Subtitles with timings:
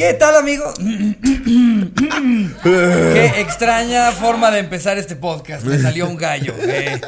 [0.00, 0.76] ¿Qué tal, amigos?
[2.62, 5.62] Qué extraña forma de empezar este podcast.
[5.66, 6.54] Me salió un gallo.
[6.58, 6.98] eh.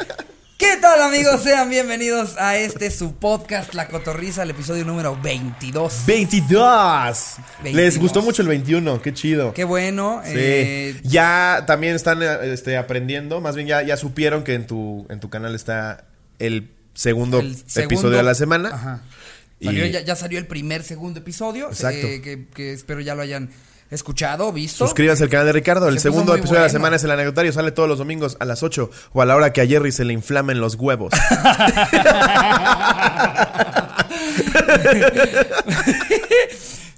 [0.58, 1.42] ¿Qué tal, amigos?
[1.42, 6.02] Sean bienvenidos a este su podcast, La Cotorriza, el episodio número 22.
[6.06, 7.36] 22.
[7.62, 7.98] Les 22.
[7.98, 9.54] gustó mucho el 21, qué chido.
[9.54, 10.20] Qué bueno.
[10.26, 10.32] Sí.
[10.36, 15.18] eh, ya también están este, aprendiendo, más bien ya, ya supieron que en tu, en
[15.18, 16.04] tu canal está
[16.38, 18.68] el segundo, el segundo- episodio de la semana.
[18.68, 19.00] Ajá.
[19.62, 21.68] Salió- ya, ya salió el primer, segundo episodio.
[21.68, 22.06] Exacto.
[22.06, 23.50] eh, que, que espero ya lo hayan
[23.90, 24.86] escuchado, visto.
[24.86, 25.88] Suscríbanse al canal de Ricardo.
[25.88, 27.52] El Se segundo episodio de la semana es el anecdotario.
[27.52, 30.04] Sale todos los domingos a las 8 o a la hora que a Jerry se
[30.04, 31.12] le inflamen los huevos.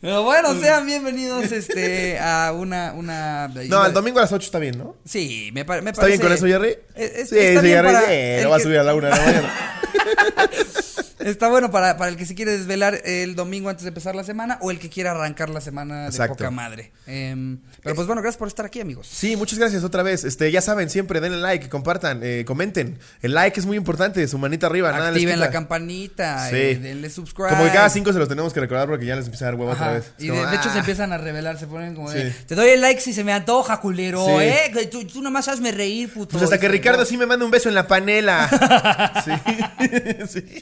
[0.05, 2.93] Pero bueno, sean bienvenidos este, a una.
[2.93, 4.97] una No, el domingo a las 8 está bien, ¿no?
[5.07, 6.77] Sí, me, pa- me ¿Está bien parece- con eso, Jerry?
[6.95, 7.89] Es- es- sí, está sí, bien Jerry.
[7.95, 9.55] para sí, el lo va a subir a la una de la mañana.
[11.21, 14.25] Está bueno para, para el que se quiere desvelar el domingo antes de empezar la
[14.25, 16.93] semana o el que quiera arrancar la semana de poca madre.
[17.06, 19.06] Em, pero pues bueno, gracias por estar aquí, amigos.
[19.11, 20.25] Sí, muchas gracias otra vez.
[20.25, 22.98] Este, ya saben, siempre denle like, compartan, eh, comenten.
[23.23, 25.59] El like es muy importante, su manita arriba, nada les Activen la quita.
[25.61, 26.56] campanita, Sí.
[26.56, 27.48] eh, denle subscribe.
[27.48, 29.55] Como que cada cinco se los tenemos que recordar porque ya les empieza a dar
[29.55, 29.94] huevo otra vez.
[30.19, 30.81] Y como, de, de hecho se ah.
[30.81, 32.37] empiezan a revelar, se ponen como de, Sí.
[32.47, 34.33] te doy el like si se me antoja, culero, Sí.
[34.45, 34.89] ¿eh?
[34.91, 36.33] Tú, tú nomás hazme reír, puto.
[36.33, 38.48] Pues hasta que Ricardo sí me manda un beso en la panela.
[39.25, 39.33] sí.
[40.41, 40.61] sí.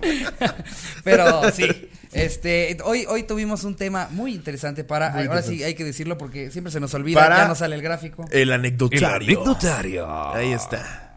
[1.04, 5.74] Pero sí, este, hoy, hoy tuvimos un tema muy interesante para, Muy ahora sí hay
[5.74, 8.26] que decirlo porque siempre se nos olvida, Para- ya no sale el gráfico.
[8.30, 9.38] El anecdotario.
[9.40, 10.32] anecdotario.
[10.34, 11.11] Ahí está.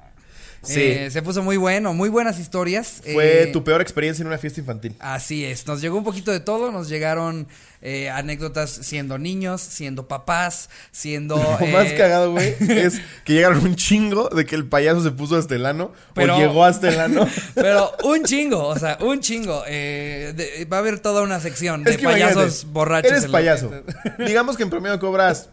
[0.65, 0.81] Sí.
[0.81, 3.01] Eh, se puso muy bueno, muy buenas historias.
[3.13, 4.95] Fue Eh, tu peor experiencia en una fiesta infantil.
[4.99, 7.47] Así es, nos llegó un poquito de todo, nos llegaron
[7.81, 11.35] eh, anécdotas siendo niños, siendo papás, siendo...
[11.59, 15.35] Lo más cagado, güey, es que llegaron un chingo de que el payaso se puso
[15.37, 17.27] hasta el ano Pero- o llegó hasta el ano.
[17.53, 19.63] Pero un chingo, o sea, un chingo.
[19.67, 23.11] eh, de- va a haber toda una sección de Es payasos borrachos.
[23.11, 23.71] Eres payaso.
[24.17, 25.49] Digamos que en promedio cobras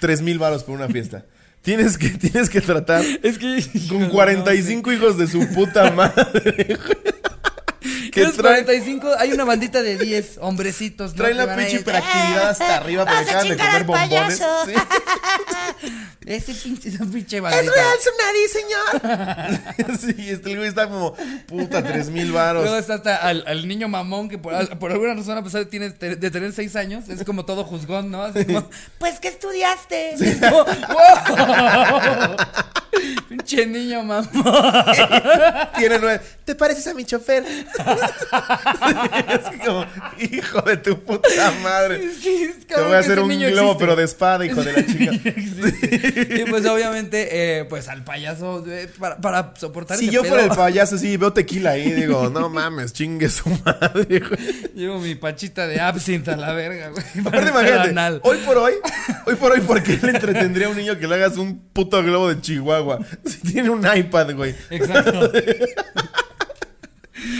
[0.00, 1.24] 3 mil varos por una fiesta.
[1.64, 3.64] Tienes que, tienes que tratar Es que...
[3.88, 6.78] con 45 hijos de su puta madre.
[8.14, 11.10] Que traen, 45, hay una bandita de 10 hombrecitos.
[11.12, 11.16] ¿no?
[11.16, 14.38] traen la pinche hiperactividad hasta arriba a acaban de comer bombones.
[14.66, 14.72] Sí.
[16.26, 17.72] Ese pinche, esa pinche ¡Es bandita.
[17.74, 19.98] real su nariz, señor!
[20.00, 21.14] sí, este güey está como,
[21.46, 22.62] puta, 3 mil varos.
[22.62, 25.64] Luego está hasta al, al niño mamón que por, al- por alguna razón, a pesar
[25.64, 28.22] de, tiene- de tener 6 años, es como todo juzgón, ¿no?
[28.22, 28.66] Así como,
[28.98, 30.14] Pues que estudiaste.
[30.50, 32.36] ¡Wow!
[33.28, 34.30] Pinche niño mamón.
[35.76, 36.20] Tiene nueve.
[36.44, 37.44] ¿Te pareces a mi chofer?
[39.28, 39.86] es como,
[40.18, 42.00] hijo de tu puta madre.
[42.66, 45.12] Te voy a hacer un globo, pero de espada, hijo de la chica.
[46.34, 47.28] Y pues obviamente,
[47.60, 50.98] eh, pues al payaso, eh, para, para soportar Si ese yo pedo, fuera el payaso,
[50.98, 54.70] sí, veo tequila ahí, digo, no mames, chingue su madre, güey.
[54.74, 57.04] Llevo mi pachita de absinthe a la verga, güey.
[57.26, 58.74] Aparte, imagínate, hoy por hoy,
[59.26, 62.02] hoy por hoy, ¿por qué le entretendría a un niño que le hagas un puto
[62.02, 62.98] globo de Chihuahua?
[63.24, 64.54] Si tiene un iPad, güey.
[64.70, 65.30] Exacto.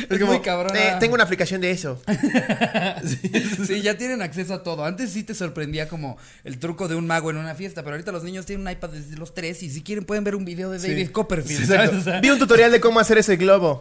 [0.08, 0.78] Es, muy cabrona.
[0.78, 2.00] "Eh, tengo una aplicación de eso.
[3.66, 4.84] Sí, ya tienen acceso a todo.
[4.84, 8.12] Antes sí te sorprendía como el truco de un mago en una fiesta, pero ahorita
[8.12, 10.70] los niños tienen un iPad desde los tres y si quieren pueden ver un video
[10.70, 11.12] de David Sí.
[11.12, 11.80] Copperfield, Sí, ¿sabes?
[11.90, 12.00] exacto.
[12.00, 13.78] O sea, Vi un tutorial de cómo hacer ese globo.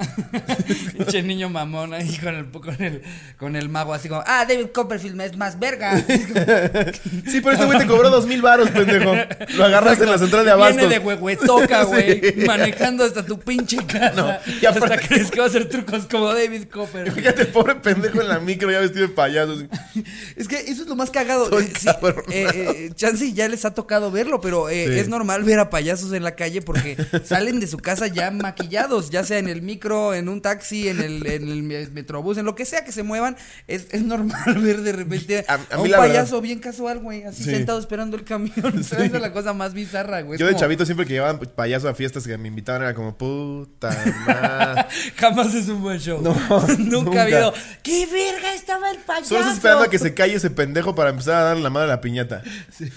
[0.97, 3.02] pinche niño mamón ahí con el, con el,
[3.38, 5.97] con el mago así como, ah, David Copperfield es más verga.
[6.00, 9.13] Sí, pero este güey te cobró dos mil varos, pendejo.
[9.56, 10.78] Lo agarraste en la central de abastos.
[10.78, 12.46] Viene de huehuetoca, güey, Sí.
[12.46, 14.13] manejando hasta tu pinche casa.
[14.16, 15.68] No, y hasta aparte- crees que va a hacer
[16.02, 17.16] trucos como David Copperfield.
[17.16, 19.54] Fíjate, el pobre pendejo en la micro ya vestido de payaso.
[19.54, 19.68] así.
[20.36, 21.59] Es que eso es lo más cagado.
[21.59, 21.88] Eh, sí,
[22.31, 25.00] eh, eh, chance ya les ha tocado verlo, pero eh, Sí.
[25.00, 29.09] es normal ver a payasos en la calle porque salen de su casa ya maquillados,
[29.12, 32.56] ya sea en el micro, en un taxi, en el, en el metrobús, en lo
[32.56, 33.38] que sea que se muevan.
[33.68, 37.24] Es, es normal ver de repente a, A- a mí un payaso bien casual, güey,
[37.24, 37.52] así Sí.
[37.52, 38.80] sentado esperando el camión.
[38.80, 40.40] Esa es la cosa más bizarra, güey.
[40.40, 43.18] Yo de como- chavito siempre que llevaban payaso a fiestas que me invitaban era como
[43.18, 43.90] puta
[44.25, 44.86] madre.
[45.18, 46.22] Jamás es un buen show.
[46.22, 46.34] No,
[46.80, 47.20] nunca, nunca.
[47.20, 47.54] ha habido.
[47.84, 49.30] ¡Qué verga estaba el payaso!
[49.30, 51.92] Solo estás esperando a que se calle ese pendejo para empezar a darle la madre
[51.92, 52.42] a la piñata.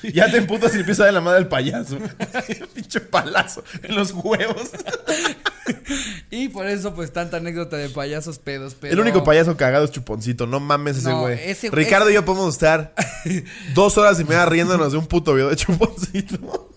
[0.02, 1.98] Ya te emputas y empieza a dar la madre al payaso.
[2.74, 4.70] Pinche palazo en los huevos.
[6.30, 8.92] Y por eso, pues, tanta anécdota de payasos pedos, pero...
[8.92, 10.46] El único payaso cagado es Chuponcito.
[10.46, 11.38] No mames ese No, güey.
[11.42, 12.94] ese- Ricardo ese- y yo podemos estar
[13.74, 16.72] dos horas y media riéndonos de un puto video de Chuponcito.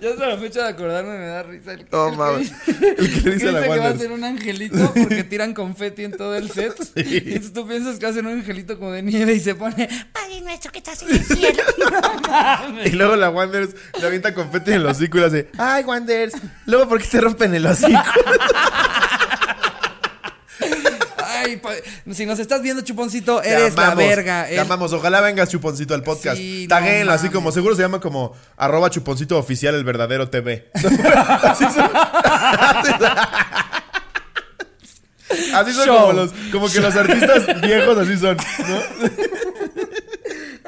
[0.00, 1.72] Yo hasta la fecha de acordarme me da risa.
[1.72, 2.38] El, No el que mames.
[2.66, 6.12] dice- El que dice la que va a ser un angelito porque tiran confeti en
[6.12, 6.74] todo el set.
[6.96, 9.88] Y entonces tú piensas que hacen un angelito como de nieve y se pone.
[10.12, 11.62] Padre nuestro que estás en el cielo.
[12.84, 13.70] Y luego la Wanders
[14.00, 16.34] le avienta confeti en el hocico y le hace, ay Wanders,
[16.66, 18.00] luego ¿por qué te rompen el hocico?
[21.24, 21.60] Ay,
[22.12, 24.44] si nos estás viendo, chuponcito, eres la verga.
[24.46, 24.92] Te El- amamos.
[24.92, 26.36] Ojalá vengas chuponcito al podcast.
[26.36, 30.70] Sí, no así como seguro se llama como arroba chuponcito oficial el verdadero TV.
[30.74, 31.90] así son.
[35.54, 38.80] Así son como los, como que los artistas viejos así son, ¿no?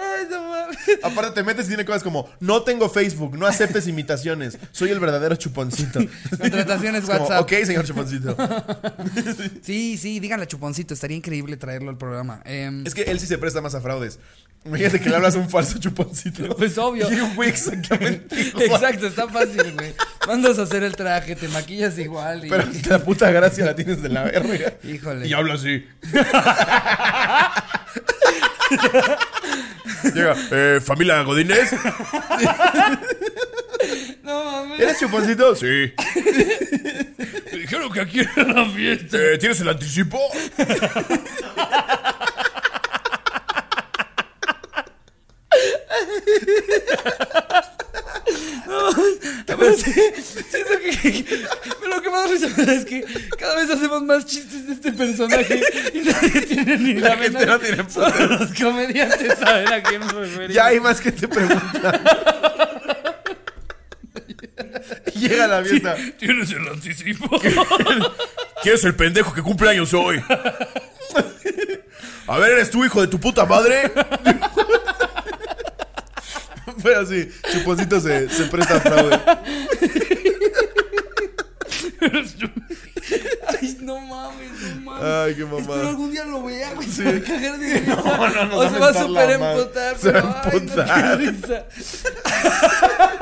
[0.02, 0.78] Ay, no mames.
[1.02, 5.00] Aparte te metes y tiene cosas como no tengo Facebook, no aceptes imitaciones, soy el
[5.00, 6.00] verdadero chuponcito.
[6.40, 7.43] Contrataciones como, WhatsApp.
[7.43, 8.37] ok, señor chuponcito.
[9.62, 12.43] Sí, sí, díganle a Chuponcito, estaría increíble traerlo al programa.
[12.44, 14.19] Em, Es que él sí se presta más a fraudes.
[14.64, 16.55] Imagínate que le hablas a un falso chuponcito.
[16.56, 17.10] Pues obvio.
[17.12, 18.64] Y un güey exactamente igual.
[18.64, 19.94] Exacto, está fácil, güey.
[20.26, 22.48] Mandas a hacer el traje, te maquillas igual y...
[22.48, 24.75] Pero la puta gracia la tienes de la verga.
[24.84, 25.26] Híjole.
[25.26, 25.84] Y habla así.
[30.14, 31.72] Llega, eh, familia Godínez.
[34.22, 34.81] No mames.
[34.81, 35.56] ¿Eres chuponcito?
[35.56, 35.93] Sí.
[37.52, 39.16] Me dijeron que aquí era la fiesta.
[39.19, 40.19] Eh, ¿Tienes el anticipo?
[49.47, 49.93] Pero sí,
[50.50, 51.44] siento que, que-
[51.89, 53.05] lo que más risa me da es que
[53.39, 55.61] cada vez hacemos más chistes de este personaje
[55.94, 59.83] y nadie tiene ni la, La gente menor- no tiene puta los comediantes saben a
[59.83, 60.55] quién nos referimos.
[60.55, 62.03] Ya hay más que te preguntan.
[65.15, 65.97] Llega la fiesta.
[66.19, 67.29] ¿Tienes el anticipo?
[68.62, 70.23] ¿Quién es el pendejo que cumple años hoy?
[72.27, 73.93] A ver, ¿eres tú, hijo de tu puta madre?
[76.82, 79.20] Pero sí, Chuponcito se, se presta a fraude.
[83.49, 85.02] Ay, no mames, no mames.
[85.05, 85.88] Ay, qué Espero mamada.
[85.88, 86.88] algún día lo vea, güey.
[86.88, 87.94] Se va a cagar de risa.
[87.96, 89.99] No, no, nos O se va a super emputar.
[89.99, 91.19] Se va a no, emputar.
[91.19, 91.67] qué risa.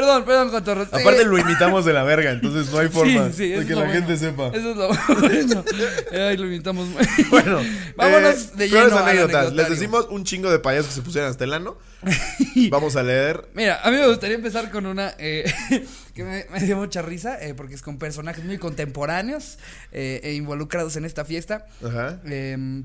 [0.00, 0.84] perdón, perdón, Cotorro.
[0.84, 0.90] Sí.
[0.92, 3.74] Aparte lo imitamos de la verga, entonces no hay forma Sí, sí, eso de que
[3.74, 3.92] la bueno.
[3.94, 4.48] gente sepa.
[4.48, 4.88] Eso es lo
[5.20, 5.64] bueno.
[6.12, 6.86] Ay, lo imitamos.
[6.88, 7.60] muy- Bueno,
[7.96, 9.52] vámonos eh, de lleno al anécdotas.
[9.54, 11.78] Les decimos un chingo de payasos que se pusieran hasta el ano.
[12.70, 13.48] Vamos a leer.
[13.54, 15.44] Mira, a mí me gustaría empezar con una eh,
[16.14, 19.58] que me, me dio mucha risa, eh, porque es con personajes muy contemporáneos
[19.92, 21.66] e involucrados en esta fiesta.
[21.84, 22.20] Ajá.
[22.26, 22.82] Eh,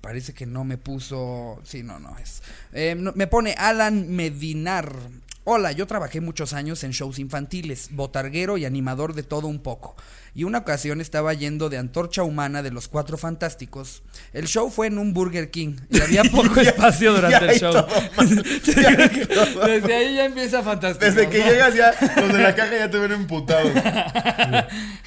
[0.00, 1.60] parece que no me puso.
[1.64, 2.42] Sí, no, no es.
[2.72, 4.92] Eh, no- me pone Alan Medinar.
[5.46, 9.94] Hola, yo trabajé muchos años en shows infantiles, botarguero y animador de todo un poco.
[10.34, 14.02] Y una ocasión estaba yendo de Antorcha Humana de los Cuatro Fantásticos.
[14.32, 17.86] El show fue en un Burger King y había poco espacio durante ya el show.
[19.66, 21.04] Desde ahí ya empieza fantástico.
[21.04, 21.44] Desde que ¿no?
[21.44, 23.70] llegas ya, los de la caja ya te ven emputados.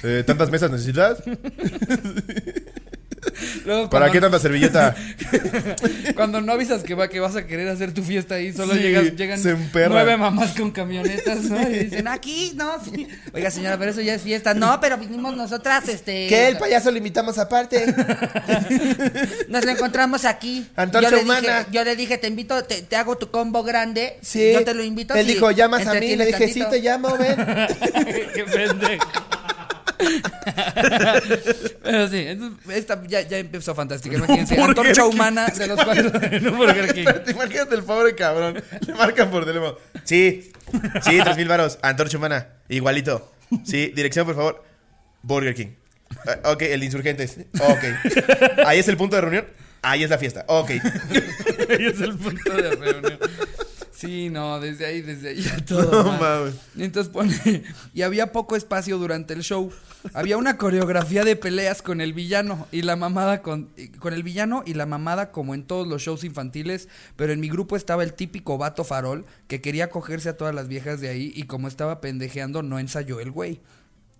[0.04, 1.20] Eh, ¿Tantas mesas necesitas?
[3.64, 4.94] Luego, ¿Para cuando- qué tanta servilleta?
[6.14, 8.80] Cuando no avisas que, va, que vas a querer hacer tu fiesta ahí, solo Sí,
[8.80, 9.40] llegas, llegan
[9.88, 11.60] nueve mamás con camionetas, ¿no?
[11.68, 13.06] Y dicen, aquí, no, sí.
[13.32, 14.54] Oiga, señora, pero eso ya es fiesta.
[14.54, 16.26] No, pero vinimos nosotras, este.
[16.28, 16.48] ¿Qué?
[16.48, 17.84] El payaso lo invitamos aparte.
[19.48, 20.66] Nos lo encontramos aquí.
[20.76, 21.58] Antorcha yo le humana.
[21.60, 24.18] Dije, yo le dije, te invito, te, te hago tu combo grande.
[24.22, 24.52] Sí.
[24.52, 25.14] Yo te lo invito.
[25.14, 26.16] Él dijo, llamas a mí.
[26.16, 26.68] Le dije, sí, tantito".
[26.70, 27.36] te llamo, ven.
[28.34, 29.08] Qué pendejo.
[31.82, 32.26] Pero sí,
[32.70, 34.16] esta ya, ya empezó fantástica.
[34.16, 36.06] Imagínense, antorcha humana de los cuatro.
[36.22, 38.62] Espérate, imagínate el pobre cabrón.
[38.86, 39.76] Le marcan por teléfono.
[40.04, 40.50] Sí,
[41.02, 41.78] sí, tres mil varos.
[41.82, 42.48] Antorcha humana.
[42.68, 43.32] Igualito.
[43.64, 44.64] Sí, dirección, por favor.
[45.22, 45.68] Burger King.
[46.26, 47.38] Eh, ok, el de insurgentes.
[47.60, 47.84] Ok.
[48.66, 49.46] Ahí es el punto de reunión.
[49.82, 50.44] Ahí es la fiesta.
[50.48, 50.70] Ok.
[50.70, 53.18] Ahí es el punto de reunión.
[53.98, 56.04] Sí, no, desde ahí, desde ahí ya todo.
[56.04, 56.54] No mames.
[56.76, 57.64] Y Entonces pone,
[57.94, 59.72] y había poco espacio durante el show.
[60.14, 64.62] Había una coreografía de peleas con el villano y la mamada con, con el villano
[64.64, 68.14] y la mamada como en todos los shows infantiles, pero en mi grupo estaba el
[68.14, 72.00] típico vato farol que quería cogerse a todas las viejas de ahí y como estaba
[72.00, 73.60] pendejeando no ensayó el güey.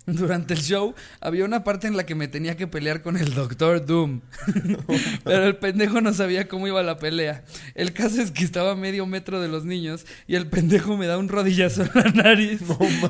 [0.16, 3.34] Durante el show había una parte en la que me tenía que pelear con el
[3.34, 4.20] Doctor Doom.
[5.24, 7.44] Pero el pendejo no sabía cómo iba la pelea.
[7.74, 11.06] El caso es que estaba a medio metro de los niños y el pendejo me
[11.06, 12.60] da un rodillazo en la nariz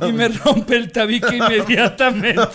[0.06, 2.48] y me rompe el tabique inmediatamente.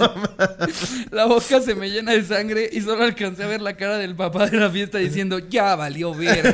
[1.11, 4.15] La boca se me llena de sangre y solo alcancé a ver la cara del
[4.15, 6.53] papá de la fiesta diciendo, ya valió ver.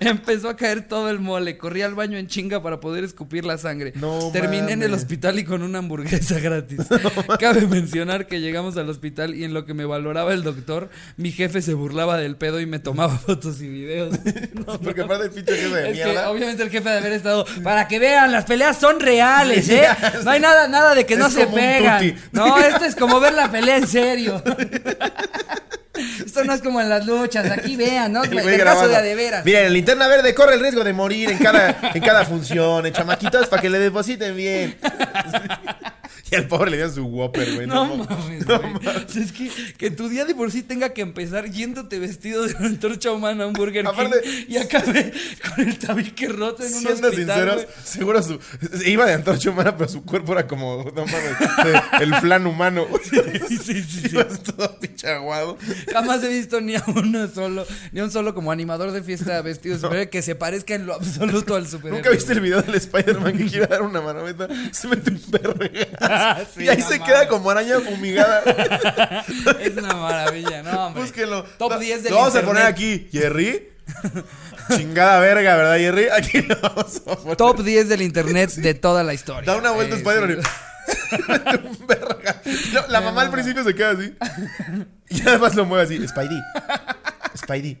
[0.00, 1.58] Empezó a caer todo el mole.
[1.58, 3.92] Corrí al baño en chinga para poder escupir la sangre.
[3.94, 6.86] No Terminé en el hospital y con una hamburguesa gratis.
[7.38, 11.32] Cabe mencionar que llegamos al hospital y en lo que me valoraba el doctor, mi
[11.32, 14.18] jefe se burlaba del pedo y me tomaba fotos y videos.
[14.82, 16.30] Porque aparte el pinche jefe de Es que mierda.
[16.30, 19.86] obviamente el jefe de haber estado para que vean las peleas son reales, ¿eh?
[20.24, 22.14] No hay nada nada de que no se pegan.
[22.32, 24.42] No, esto es como ver la pelea en serio.
[26.24, 28.24] Esto no es como en las luchas, aquí vean, ¿no?
[28.24, 29.44] El de de veras.
[29.44, 32.86] Miren, el linterna verde corre el riesgo de morir en cada, en cada función.
[32.86, 34.76] En chamaquitos para que le depositen bien.
[36.30, 37.66] Y al pobre le dieron su Whopper, güey.
[37.66, 38.74] No, No, mames, no güey.
[39.04, 42.46] O sea, es que, que tu día de por sí tenga que empezar yéndote vestido
[42.46, 45.12] de una antorcha humana a un Burger Aparte- King y acabe
[45.54, 47.66] con el tabique roto en un Siendo hospital, sinceros, güey.
[47.84, 48.38] seguro su.
[48.86, 50.84] Iba de antorcha humana, pero su cuerpo era como.
[50.94, 51.38] No mames.
[51.64, 52.86] de- el flan humano.
[53.48, 54.08] Sí, sí, sí,
[54.56, 55.58] todo pinche aguado.
[55.92, 59.40] Jamás he visto ni a uno solo, ni a un solo como animador de fiesta
[59.42, 61.98] vestido de superhéroe que se parezca en lo absoluto al superhéroe.
[62.02, 64.48] ¿Nunca viste el video del Spider-Man que quiere dar una manometa?
[64.72, 66.01] Se mete un verga.
[66.54, 68.42] Sí, y ahí se queda como araña fumigada.
[69.60, 71.02] Es una maravilla, no, hombre.
[71.02, 71.44] Búsquenlo.
[71.58, 73.08] Top Lo- 10 del Lo vamos a poner aquí.
[73.12, 73.68] Jerry.
[74.76, 76.06] Chingada verga, ¿verdad, Jerry?
[76.08, 77.36] Aquí lo vamos a poner.
[77.36, 79.50] Top 10 del internet de toda la historia.
[79.52, 80.42] Da una vuelta Eh, Spider-Man.
[80.42, 80.48] sí.
[82.74, 84.14] No, la mamá al principio se queda así.
[85.10, 86.08] Y además lo mueve así.
[86.08, 86.40] Spidey.
[87.36, 87.78] Spidey.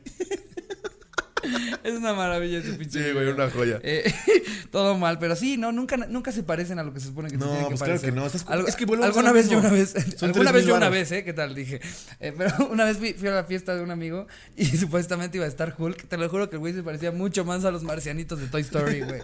[1.84, 3.02] Es una maravilla ese pinche.
[3.04, 3.80] Sí, güey, una joya.
[3.82, 4.12] Eh,
[4.70, 7.34] todo mal, pero sí, no, nunca, nunca se parecen a lo que se supone que
[7.34, 8.10] se No, tienen que pues claro parecer.
[8.10, 10.66] que no, estás- Algo- es que alguna vez yo una vez, Son alguna 3,000 vez
[10.66, 11.24] yo una vez, ¿eh?
[11.24, 11.54] ¿Qué tal?
[11.54, 11.80] Dije.
[12.20, 15.46] Eh, pero una vez fui, fui a la fiesta de un amigo y supuestamente iba
[15.46, 16.06] a estar Hulk.
[16.08, 18.62] Te lo juro que el güey se parecía mucho más a los marcianitos de Toy
[18.62, 19.20] Story, güey.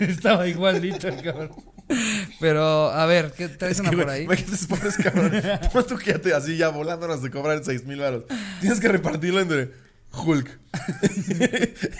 [0.00, 1.50] Estaba igualito cabrón.
[2.40, 4.24] Pero, a ver, ¿qué traes Es una que, por ahí?
[4.24, 5.32] imagínate esos pobres cabrón.
[5.72, 5.86] Pon
[6.22, 8.24] te así ya volando nos te cobran 6 mil baros.
[8.60, 9.70] Tienes que repartirlo entre
[10.12, 10.58] Hulk.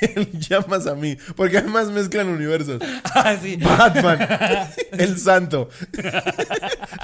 [0.00, 1.17] el llamas a mí.
[1.37, 2.81] Porque además mezclan universos.
[3.15, 3.57] Ah, sí.
[3.57, 4.19] Batman.
[4.93, 5.71] el santo.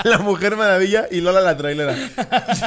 [0.04, 1.96] la mujer maravilla y Lola la trailera.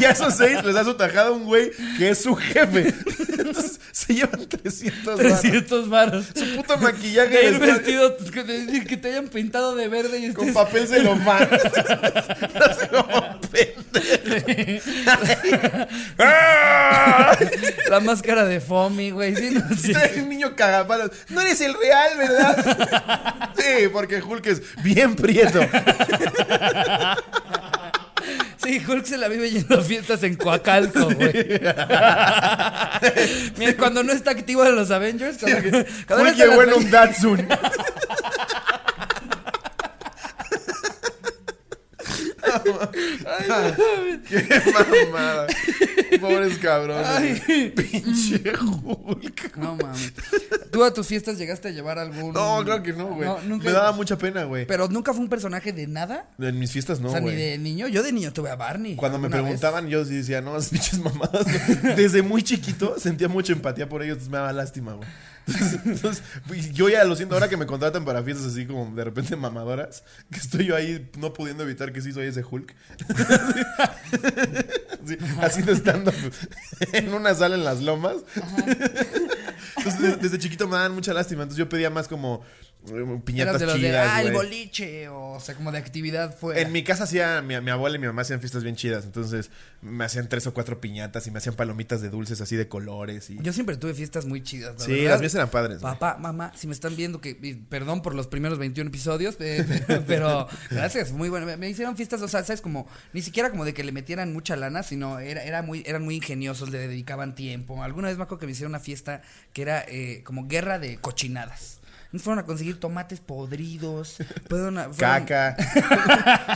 [0.01, 2.93] Y a esos seis les da su tajada a un güey que es su jefe.
[3.37, 3.76] Entonces
[4.07, 5.41] se llevan 300 baros.
[5.41, 6.25] 300 varos.
[6.33, 10.33] Su puto maquillaje De ir vestido, que te, que te hayan pintado de verde y
[10.33, 11.49] con estés papel celofán.
[11.51, 14.89] Así como pendejo.
[16.19, 17.37] ¡Ah!
[17.89, 19.35] La máscara de Fomi, güey.
[19.35, 19.93] Sí, no, sí.
[20.17, 21.11] Un niño cagapalos.
[21.29, 23.51] No eres el real, ¿verdad?
[23.57, 25.59] Sí, porque Hulk es bien prieto.
[28.67, 31.31] Sí, Hulk se la vive yendo a fiestas en Coacalco, güey.
[33.57, 37.47] Mira, cuando no está activo en los Avengers, cuando, cuando Hulk llegó en un Datsun.
[44.27, 44.61] Qué
[45.05, 45.47] mamada.
[46.21, 47.07] Pobres cabrones.
[47.07, 47.71] Ay.
[47.75, 49.57] Pinche Hulk.
[49.57, 50.13] No mames.
[50.71, 52.33] ¿Tú a tus fiestas llegaste a llevar algún.?
[52.33, 53.27] No, claro que no, güey.
[53.27, 54.65] No, nunca- Me daba mucha pena, güey.
[54.65, 56.29] Pero nunca fue un personaje de nada.
[56.39, 57.35] En mis fiestas no, o sea, ni güey.
[57.37, 57.87] de niño.
[57.87, 58.95] Yo de niño tuve a Barney.
[58.95, 59.39] Cuando me vez.
[59.41, 61.45] preguntaban, yo decía, no, esas pinches mamadas.
[61.45, 61.95] güey.
[61.95, 65.07] Desde muy chiquito sentía mucha empatía por ellos, entonces me daba lástima, güey.
[65.47, 68.93] Entonces, entonces, pues, yo ya lo siento, ahora que me contratan para fiestas así como
[68.93, 72.73] de repente mamadoras, que estoy yo ahí no pudiendo evitar que sí soy ese Hulk.
[75.07, 76.13] Sí, haciendo stand-up
[76.91, 78.15] en una sala en las lomas.
[79.77, 82.43] Entonces, de- desde chiquito me daban mucha lástima, entonces yo pedía más como
[83.23, 86.61] piñatas de los de, chidas, ah, el boliche, o, sea, como de actividad fuera.
[86.61, 89.51] En mi casa hacía, mi, mi abuela y mi mamá hacían fiestas bien chidas, entonces
[89.81, 93.29] me hacían tres o cuatro piñatas y me hacían palomitas de dulces así de colores
[93.29, 93.37] y...
[93.41, 95.11] Yo siempre tuve fiestas muy chidas, la sí, verdad.
[95.11, 95.81] las mías eran padres.
[95.81, 95.93] güey.
[95.93, 97.35] Papá, mamá, si me están viendo, que
[97.69, 101.45] perdón por los primeros 21 episodios, eh, pero, pero gracias, muy bueno.
[101.45, 104.33] Me, me hicieron fiestas, o sea, sabes, como ni siquiera como de que le metieran
[104.33, 107.83] mucha lana, sino era, era muy, eran muy ingeniosos, le dedicaban tiempo.
[107.83, 109.21] Alguna vez me acuerdo que me hicieron una fiesta
[109.53, 111.76] que era eh, como guerra de cochinadas.
[112.11, 114.15] Nos fueron a conseguir tomates podridos,
[114.47, 114.95] fueron a- fueron-
[115.25, 115.57] Caca.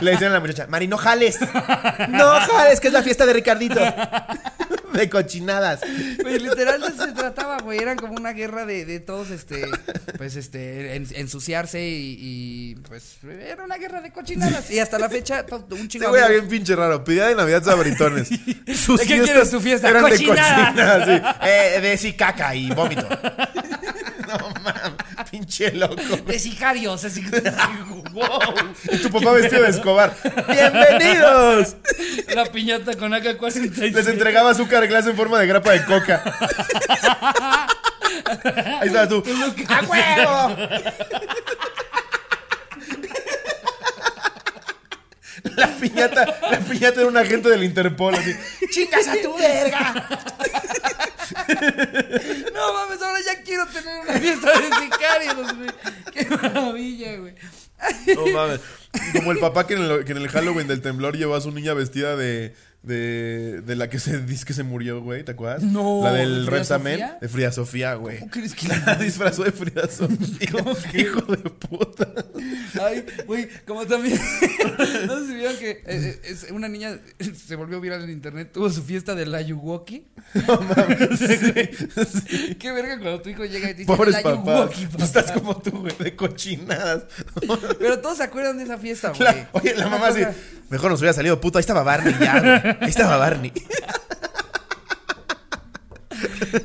[0.00, 1.38] Le decían a la muchacha, Mari, no jales.
[2.08, 3.80] No, jales, que es la fiesta de Ricardito.
[4.92, 5.80] De cochinadas.
[6.20, 7.78] Güey, literal eso se trataba, güey.
[7.78, 9.66] Eran como una guerra de, de todos, este,
[10.18, 14.70] pues, este, en- ensuciarse y, y, pues, era una guerra de cochinadas.
[14.70, 17.02] Y hasta la fecha, to- un chingo güey de era bien pinche raro.
[17.04, 18.28] Pedía de Navidad sabritones.
[18.76, 19.88] Sus ¿De qué quieres tu fiesta?
[19.88, 20.66] Eran de ¡Cochinada!
[20.66, 21.48] cochinadas, sí.
[21.48, 23.08] Eh, de sí, caca y vómito.
[24.28, 24.92] no mames,
[25.32, 26.16] pinche loco.
[26.26, 27.22] De sicarios, así
[28.12, 28.54] wow.
[28.92, 30.14] Y tu papá vestido de Escobar.
[30.46, 31.76] ¡Bienvenidos!
[32.34, 33.92] La piñata con AK-47.
[33.92, 36.22] Les entregaba azúcar glass en forma de grapa de coca.
[38.80, 39.24] Ahí estabas tú.
[39.68, 40.56] ¡A huevo!
[45.56, 48.34] La piñata, la piñata era un agente del Interpol, así.
[48.70, 50.08] ¡Chicas a tu verga!
[52.54, 55.70] No mames, ahora ya quiero tener una fiesta de sicarios, güey.
[56.12, 57.34] Qué maravilla, güey.
[58.14, 58.60] No mames.
[59.14, 61.50] Como el papá que en el, que en el Halloween del temblor llevó a su
[61.50, 65.62] niña vestida de, De, de la que se dice que se murió, güey, ¿te acuerdas?
[65.62, 66.64] No, La ¿de del.
[66.64, 67.18] Sofía?
[67.20, 68.18] De Frida Sofía, güey.
[68.18, 70.48] ¿Cómo crees que La disfrazó de Frida Sofía.
[70.52, 71.00] ¿Cómo que?
[71.02, 72.08] Hijo de puta.
[72.84, 74.18] Ay, güey, como también.
[75.06, 76.98] no sé si vieron que eh, eh, es una niña
[77.46, 80.08] se volvió viral en internet, tuvo su fiesta del Ayuwoki.
[80.46, 81.20] No mames.
[82.58, 84.70] Qué verga cuando tu hijo llega y te dice Pobres "El papás.
[84.90, 85.04] Papá".
[85.04, 87.04] estás como tú, güey, de cochinadas.
[87.78, 89.20] Pero todos se acuerdan de esa fiesta, güey.
[89.22, 90.22] La- oye, la mamá así.
[90.68, 91.58] Mejor nos hubiera salido puto.
[91.58, 92.71] Ahí estaba Barney ya, güey.
[92.80, 93.52] Ahí estaba Barney.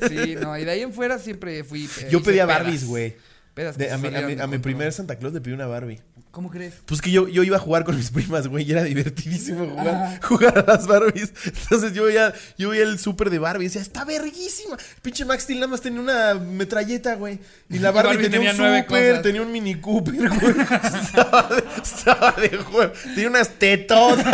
[0.07, 1.85] Sí, no, y de ahí en fuera siempre fui.
[1.85, 2.59] eh, Yo hice pedía pedas.
[2.63, 3.15] Barbies, güey.
[3.53, 4.61] Pedas que De- A, mi, a, salieron mi, de a mi control.
[4.73, 5.99] primer Santa Claus le pedí una Barbie.
[6.31, 6.75] ¿Cómo crees?
[6.85, 10.19] Pues que yo, yo iba a jugar con mis primas, güey, y era divertidísimo jugar,
[10.21, 11.31] jugar a las Barbies.
[11.45, 14.77] Entonces yo veía, yo veía el súper de Barbie y decía, está verguísima.
[15.01, 17.39] Pinche Max Steel nada más tenía una metralleta, güey.
[17.69, 19.21] Y la Barbie, Barbie tenía, tenía un súper, cosas.
[19.23, 20.55] tenía un Mini Cooper, güey.
[21.01, 22.91] estaba, de, estaba de juego.
[23.15, 24.25] Tenía unas tetotas.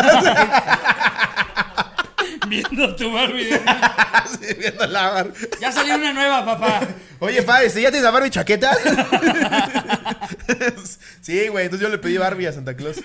[2.62, 3.50] Viendo tu Barbie.
[3.53, 5.33] así, viendo la Barbie.
[5.60, 6.88] ya salió una nueva, papá.
[7.19, 8.72] Oye, pa, ¿este ¿ya tienes la Barbie chaqueta?
[11.22, 12.98] sí, güey, entonces yo le pedí Barbie a Santa Claus.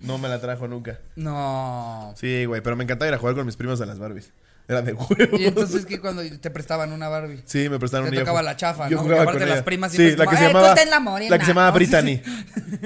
[0.00, 0.98] No me la trajo nunca.
[1.16, 2.14] No.
[2.18, 4.30] Sí, güey, pero me encantaba ir a jugar con mis primos a las Barbies.
[4.70, 5.36] Era de huevo.
[5.36, 7.42] Y entonces que cuando te prestaban una Barbie.
[7.44, 9.02] Sí, me prestaron Te un día tocaba la chafa, Yo ¿no?
[9.02, 9.64] jugaba Porque aparte con las ella.
[9.64, 11.74] primas Sí, siempre la que se "Eh, llamaba la morena", la que se llamaba ¿no?
[11.74, 12.22] Brittany.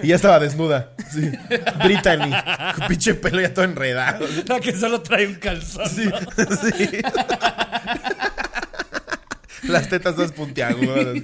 [0.03, 0.95] Y ya estaba desnuda.
[1.13, 1.31] Sí.
[1.85, 2.33] Brittany.
[2.79, 4.27] Con pinche pelo ya todo enredado.
[4.47, 5.89] La que solo trae un calzón.
[5.91, 6.05] Sí.
[6.79, 6.99] sí.
[9.69, 11.17] Las tetas todas puntiagudas.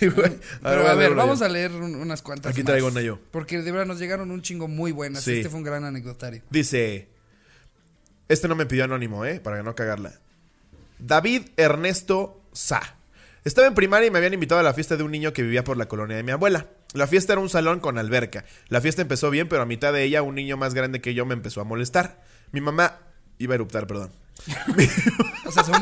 [0.00, 1.44] Pero a ver, una vamos yo.
[1.44, 2.50] a leer un- unas cuantas.
[2.52, 2.66] Aquí más.
[2.66, 3.18] traigo una yo.
[3.30, 5.22] Porque de verdad nos llegaron un chingo muy buenas.
[5.22, 5.34] Sí.
[5.34, 6.42] Este fue un gran anecdotario.
[6.50, 7.08] Dice.
[8.30, 9.40] Este no me pidió anónimo, ¿eh?
[9.40, 10.12] Para no cagarla.
[11.00, 12.80] David Ernesto Sa.
[13.44, 15.64] Estaba en primaria y me habían invitado a la fiesta de un niño que vivía
[15.64, 16.68] por la colonia de mi abuela.
[16.92, 18.44] La fiesta era un salón con alberca.
[18.68, 21.26] La fiesta empezó bien, pero a mitad de ella un niño más grande que yo
[21.26, 22.22] me empezó a molestar.
[22.52, 22.98] Mi mamá
[23.38, 24.12] iba a eruptar, perdón.
[25.46, 25.72] O sea, su,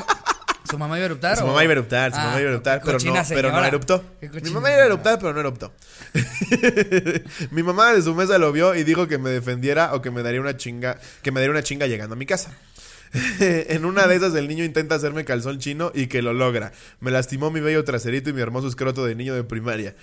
[0.69, 1.39] su mamá iba a eruptar.
[1.39, 3.65] Su mamá iba a eruptar, su Ah, mamá iba a eruptar, pero no, pero no
[3.65, 4.05] eruptó.
[4.21, 5.73] Mi mamá iba a eruptar, pero no eruptó.
[7.51, 10.23] Mi mamá de su mesa lo vio y dijo que me defendiera o que me
[10.23, 12.53] daría una chinga, que me daría una chinga llegando a mi casa.
[13.41, 16.73] en una de esas el niño intenta hacerme calzón chino y que lo logra.
[17.01, 19.95] Me lastimó mi bello traserito y mi hermoso escroto de niño de primaria.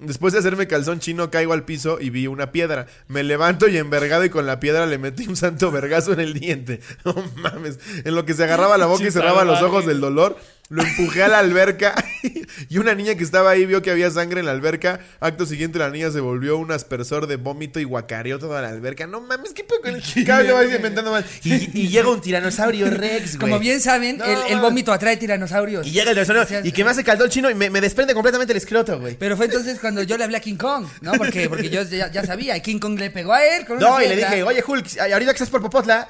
[0.00, 2.86] Después de hacerme calzón chino, caigo al piso y vi una piedra.
[3.06, 6.34] Me levanto y envergado y con la piedra le metí un santo vergazo en el
[6.34, 6.80] diente.
[7.04, 7.78] No mames.
[8.04, 10.36] En lo que se agarraba la boca y cerraba los ojos del dolor,
[10.70, 11.94] lo empujé a la alberca
[12.68, 15.00] y una niña que estaba ahí vio que había sangre en la alberca.
[15.18, 19.08] Acto siguiente la niña se volvió un aspersor de vómito y guacareó toda la alberca.
[19.08, 20.02] No mames, ¿qué pedo con el...
[20.26, 21.24] Cada vez inventando más.
[21.42, 23.50] Y, y llega un tiranosaurio rex, güey.
[23.50, 25.84] Como bien saben, No, el, vómito atrae tiranosaurios.
[25.88, 27.68] Y llega el dinosaurio O sea, y que me hace caldo el chino y me,
[27.68, 29.16] me desprende completamente el escroto, güey.
[29.16, 31.12] Pero fue entonces cuando yo le hablé a King Kong, ¿no?
[31.14, 33.88] Porque, porque yo ya, ya sabía, y King Kong le pegó a él con una
[33.88, 36.06] No, y le dije, oye Hulk, ahorita que estás por Popotla,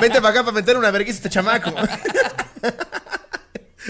[0.00, 1.74] vente para acá para meter una vergüenza a este chamaco.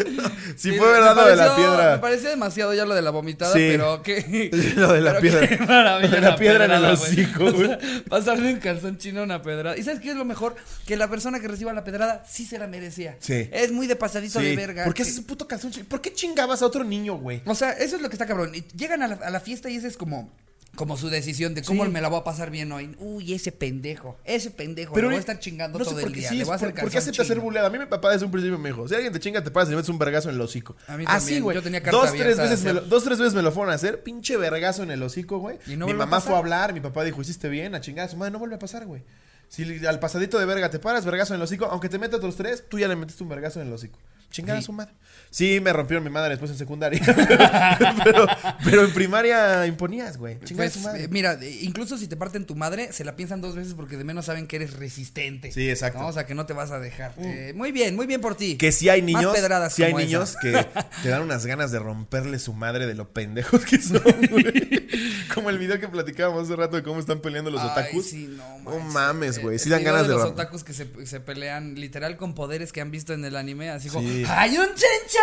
[0.57, 2.01] si Sí, fue verdad lo de la pareció- Me piedra.
[2.01, 3.69] pareció demasiado ya lo de la vomitada, Sí.
[3.71, 4.51] pero qué.
[4.77, 5.47] Lo de la piedra.
[5.49, 7.65] qué maravilla Lo de la piedra en el hocico, güey.
[7.65, 9.77] O sea, pasarle un calzón chino a una pedrada.
[9.77, 10.57] ¿Y sabes qué es lo mejor?
[10.87, 13.17] Que la persona que reciba la pedrada sí se la merecía.
[13.21, 13.49] Sí.
[13.53, 14.57] Es muy de pasadito de Sí.
[14.57, 14.85] verga.
[14.85, 15.87] ¿Por qué haces un puto calzón chino?
[15.89, 17.43] ¿Por qué chingabas a otro niño, güey?
[17.47, 18.55] O sea, eso es lo que está cabrón.
[18.55, 20.33] Y llegan a la, a la fiesta y esa es como.
[20.81, 21.91] Como su decisión de cómo Sí.
[21.91, 22.97] me la voy a pasar bien hoy.
[22.99, 24.17] Uy, ese pendejo.
[24.25, 24.95] Ese pendejo.
[24.95, 26.31] Pero le voy a estar chingando no todo el día.
[26.31, 27.67] sí, le voy a hacer por- ¿Por qué aceptas ser buleado?
[27.67, 29.69] A mí mi papá desde un principio me dijo, si alguien te chinga, te paras
[29.69, 30.75] y le metes un vergazo en el hocico.
[30.87, 31.55] A mí Así, güey.
[31.55, 33.75] Yo tenía carta Dos, tres veces me lo, dos, tres veces me lo fueron a
[33.75, 35.59] hacer, pinche vergazo en el hocico, güey.
[35.77, 38.09] No mi a mamá fue a hablar, mi papá dijo, hiciste bien, a chingar a
[38.09, 39.03] su madre, no vuelve a pasar, güey.
[39.49, 42.37] Si al pasadito de verga te paras, vergazo en el hocico, aunque te meta otros
[42.37, 43.99] tres, tú ya le metiste un vergazo en el hocico.
[44.31, 44.67] Chingar a Sí.
[44.67, 44.93] su madre.
[45.31, 47.01] Sí, me rompieron mi madre después en secundaria.
[48.05, 48.27] pero,
[48.65, 50.39] pero en primaria imponías, güey.
[50.45, 51.05] Chingar a Pues, su madre.
[51.05, 53.97] eh, mira, de- incluso si te parten tu madre, se la piensan dos veces porque
[53.97, 55.51] de menos saben que eres resistente.
[55.53, 56.01] Sí, exacto.
[56.01, 56.09] ¿no?
[56.09, 57.15] O sea, que no te vas a dejar.
[57.19, 58.57] Eh, muy bien, muy bien por ti.
[58.57, 60.67] Que sí hay Más niños, pedradas sí hay niños que
[61.03, 64.89] te dan unas ganas de romperle su madre de lo pendejos que son, güey.
[65.35, 68.07] Como el video que platicábamos hace rato de cómo están peleando los Ay, otakus.
[68.07, 68.29] sí,
[68.65, 69.59] no, mames, güey.
[69.59, 72.81] Sí dan ganas de, los rom- otakus que se, se pelean literal con poderes que
[72.81, 74.20] han visto en el anime, así como Sí.
[74.29, 75.19] ¡Hay un chencha!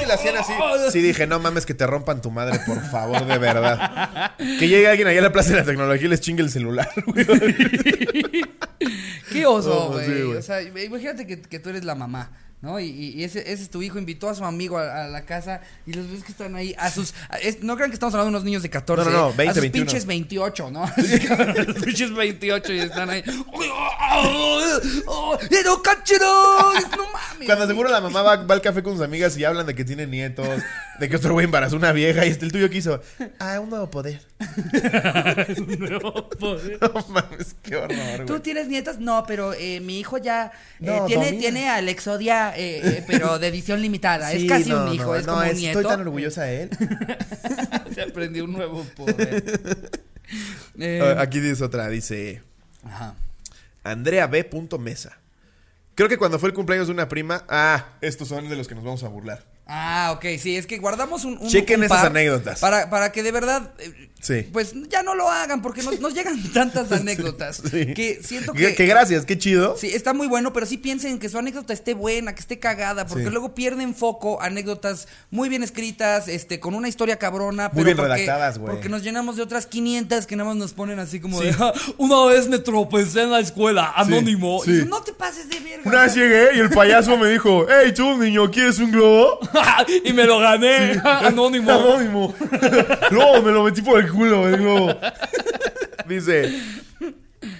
[0.00, 0.52] Y le hacían así.
[0.92, 4.32] Sí, dije, no mames que te rompan tu madre, por favor, de verdad.
[4.38, 6.88] Que llegue alguien allá a la Plaza de la Tecnología y les chingue el celular,
[7.06, 7.26] güey.
[9.32, 10.06] ¡Qué oso, Oh, güey!
[10.06, 12.80] sí, o sea, imagínate que, que tú eres la mamá, ¿no?
[12.80, 15.60] Y, y- ese, ese es tu hijo, invitó a su amigo a, a la casa
[15.86, 17.14] y los ves que están ahí a sus...
[17.30, 19.10] a- es- no crean que estamos hablando de unos niños de 14.
[19.10, 19.86] No, no, no, 20, a sus 21.
[19.86, 20.84] pinches 28, ¿no?
[21.66, 23.22] Los pinches 28 y están ahí...
[26.20, 26.72] ¡No!
[26.72, 27.46] ¡No mames!
[27.46, 29.84] Cuando seguro la mamá va, va al café con sus amigas y hablan de que
[29.84, 30.48] tiene nietos,
[30.98, 33.00] de que otro güey embarazó una vieja y este el tuyo quiso.
[33.38, 34.20] Ah, un nuevo poder.
[36.02, 36.78] No, poder.
[36.80, 38.42] No mames, qué horror, ¿Tú güey.
[38.42, 38.98] tienes nietos?
[38.98, 40.46] No, pero eh, mi hijo ya
[40.80, 41.38] eh, tiene, domina.
[41.40, 44.30] tiene al Exodia, eh, eh, pero de edición limitada.
[44.30, 45.80] Sí, es casi no, un hijo, no, es no, como un nieto.
[45.80, 46.70] Estoy tan orgullosa de él.
[47.94, 49.90] Se aprendió un nuevo poder.
[50.78, 52.42] Eh, Aquí dice otra, dice
[52.84, 53.14] ajá.
[53.82, 54.48] Andrea B.
[54.78, 55.18] Mesa.
[55.94, 57.44] Creo que cuando fue el cumpleaños de una prima.
[57.48, 59.44] Ah, estos son de los que nos vamos a burlar.
[59.66, 61.38] Ah, ok, sí, es que guardamos un.
[61.38, 62.60] un Chequen un esas anécdotas.
[62.60, 63.74] Para, para que de verdad.
[64.20, 64.48] Sí.
[64.52, 67.62] Pues ya no lo hagan, porque nos, nos llegan tantas anécdotas.
[67.70, 67.94] Sí.
[67.94, 68.74] Que siento Que, que.
[68.74, 69.76] que gracias, qué chido.
[69.78, 73.06] Sí, está muy bueno, pero sí piensen que su anécdota esté buena, que esté cagada,
[73.06, 73.30] porque Sí.
[73.30, 77.96] luego pierden foco anécdotas muy bien escritas, este, con una historia cabrona, Muy pero bien
[77.96, 78.72] porque, redactadas, güey.
[78.72, 81.72] Porque nos llenamos de otras 500 que nada más nos ponen así como de, "Ah,
[81.96, 84.60] una vez me tropecé en la escuela, anónimo.
[84.64, 84.70] sí.
[84.70, 85.82] Y dices, no te pases de verga.
[85.84, 89.38] Una vez llegué y el payaso me dijo: Hey, tú, niño, ¿quieres un globo?
[90.04, 91.70] y me lo gané, anónimo.
[91.70, 92.34] Anónimo.
[93.10, 94.94] No, me lo metí por el culo, el globo.
[96.08, 96.60] Dice: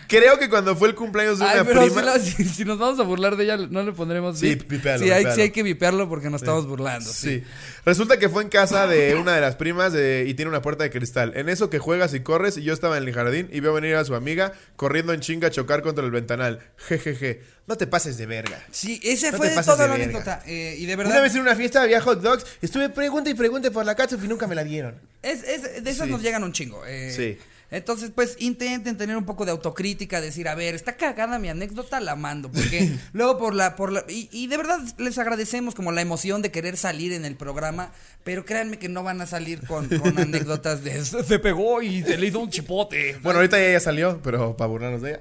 [0.08, 2.00] Creo que cuando fue el cumpleaños de Ay, una pero prima.
[2.00, 5.04] si, la- si- si nos vamos a burlar de ella, no le pondremos Sí, vipealo,
[5.04, 7.12] Sí, hay, sí hay que vipearlo porque nos estamos burlando.
[7.12, 7.42] Sí.
[7.84, 10.82] Resulta que fue en casa de una de las primas de- y tiene una puerta
[10.84, 11.32] de cristal.
[11.36, 13.96] En eso que juegas y corres y yo estaba en el jardín y veo venir
[13.96, 16.60] a su amiga corriendo en chinga a chocar contra el ventanal.
[16.76, 17.42] Jejeje.
[17.66, 18.58] No te pases de verga.
[18.70, 20.42] Sí, ese No fue toda la anécdota.
[20.46, 21.12] eh, y de verdad.
[21.12, 22.46] Una vez en una fiesta había hot dogs.
[22.62, 24.94] Estuve pregunta y pregunte por la catsup y nunca me la dieron.
[25.22, 26.12] Es, es- de esas Sí.
[26.12, 26.82] nos llegan un chingo.
[26.86, 27.12] eh.
[27.14, 27.38] Sí.
[27.70, 32.00] Entonces, pues intenten tener un poco de autocrítica, decir, a ver, está cagada mi anécdota,
[32.00, 32.50] la mando.
[32.50, 34.04] Porque luego por la, por la.
[34.08, 37.92] Y, y de verdad les agradecemos como la emoción de querer salir en el programa.
[38.24, 42.16] Pero créanme que no van a salir con, con anécdotas de se pegó y se
[42.16, 43.18] le hizo un chipote.
[43.22, 45.20] Bueno, ahorita ya, ya salió, pero para burlarnos de ella.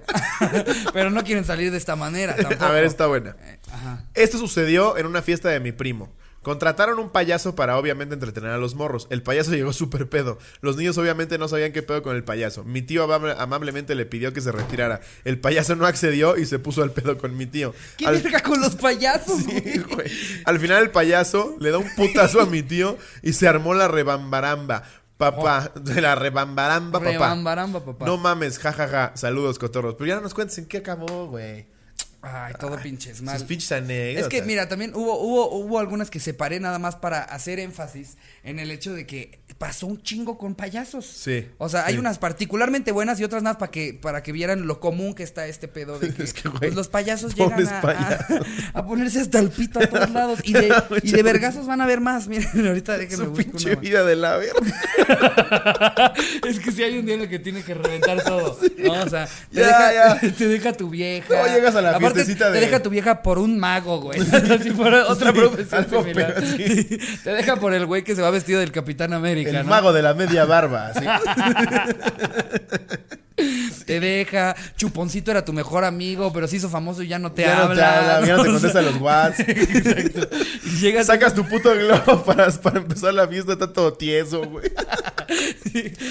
[0.93, 2.63] pero no quieren salir de esta manera tampoco.
[2.63, 3.35] A ver, está buena.
[3.43, 4.05] Eh, Ajá.
[4.13, 6.09] Esto sucedió en una fiesta de mi primo.
[6.43, 9.07] Contrataron un payaso para obviamente entretener a los morros.
[9.09, 10.37] El payaso llegó súper pedo.
[10.61, 12.63] Los niños obviamente no sabían qué pedo con el payaso.
[12.63, 15.01] Mi tío amable- amablemente le pidió que se retirara.
[15.25, 17.73] El payaso no accedió y se puso al pedo con mi tío.
[17.97, 20.09] ¿Qué Al, verga con los payasos, Sí, güey?
[20.45, 23.87] Al final el payaso le da un putazo a mi tío y se armó la
[23.87, 24.83] rebambaramba.
[25.17, 27.11] Papá, de la rebambaramba, papá.
[27.11, 28.05] Rebambaramba, papá.
[28.05, 29.13] No mames, jajaja.
[29.15, 29.95] Saludos, cotorros.
[29.95, 31.65] Pero ya no nos cuentes en qué acabó, güey.
[32.21, 33.37] Ay, todo pinches mal.
[33.37, 34.23] Sus pinches anécdotas.
[34.23, 38.17] Es que mira, también hubo, hubo, hubo algunas que separé nada más para hacer énfasis
[38.43, 41.05] en el hecho de que pasó un chingo con payasos.
[41.05, 44.67] Sí, O sea, hay unas particularmente buenas y otras más para que, para que vieran
[44.67, 47.77] lo común que está este pedo de que, Es que, pues, los payasos llegan a,
[47.79, 48.47] a- payasos.
[48.73, 50.39] a ponerse hasta el pito a todos lados.
[50.43, 52.27] Y de, y de vergazos van a ver más.
[52.29, 56.13] Miren, ahorita déjenme Su pinche una vida de la verga.
[56.47, 58.57] Es que si hay un día en el que tiene que reventar todo.
[58.77, 58.91] ¿no?
[59.03, 60.31] O sea, te, Ya, deja, ya.
[60.35, 61.27] te deja tu vieja.
[61.29, 64.19] Luego llegas a la Aparte, Te de- deja tu vieja por un mago, güey.
[64.51, 66.43] Así fuera otra Sí, profesión similar.
[66.45, 66.99] sí.
[67.23, 69.63] Te deja por el güey que se va vestido del Capitán América, El ¿no?
[69.65, 70.91] mago de la media barba.
[70.93, 71.05] sí.
[73.85, 74.55] Te deja.
[74.75, 77.67] Chuponcito era tu mejor amigo, pero se hizo famoso y ya no te ya habla.
[77.69, 79.39] no te habla, ya no te contesta los whats.
[79.47, 80.27] Exacto.
[80.81, 84.71] Llegas Sacas tu puto globo para, para empezar la fiesta, está todo tieso, güey.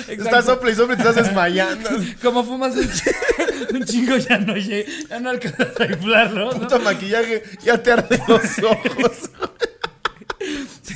[0.08, 1.90] Estás sople y sople y te estás desmayando.
[2.22, 6.60] Como fumas un, ch- un chingo, ya no, ya no alcanzas a inflarlo, ¿no?
[6.60, 9.30] Puto maquillaje, ya te arde los ojos.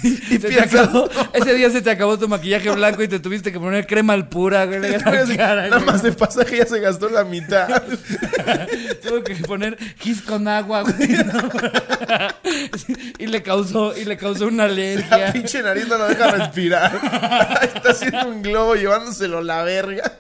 [0.03, 3.59] Y piensas, acabó, ese día se te acabó tu maquillaje blanco y te tuviste que
[3.59, 5.25] poner crema al pura, güey, la cara,
[5.69, 5.85] Nada güey.
[5.87, 7.69] más de pasaje ya se gastó la mitad.
[9.03, 11.09] Tuvo que poner gis con agua, güey.
[11.09, 11.51] ¿no?
[13.19, 15.33] y le causó, y le causó una La alergia.
[15.33, 17.61] pinche nariz no lo deja respirar.
[17.75, 20.13] Está haciendo un globo llevándoselo a la verga.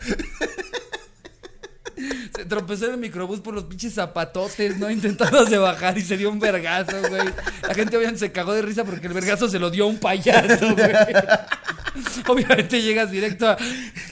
[2.50, 4.90] Tropezó en el microbús por los pinches zapatotes, ¿no?
[4.90, 7.28] Intentando de bajar y se dio un vergazo, güey.
[7.62, 10.74] La gente obviamente se cagó de risa porque el vergazo se lo dio un payaso,
[10.74, 10.90] güey.
[12.26, 13.56] Obviamente llegas directo a.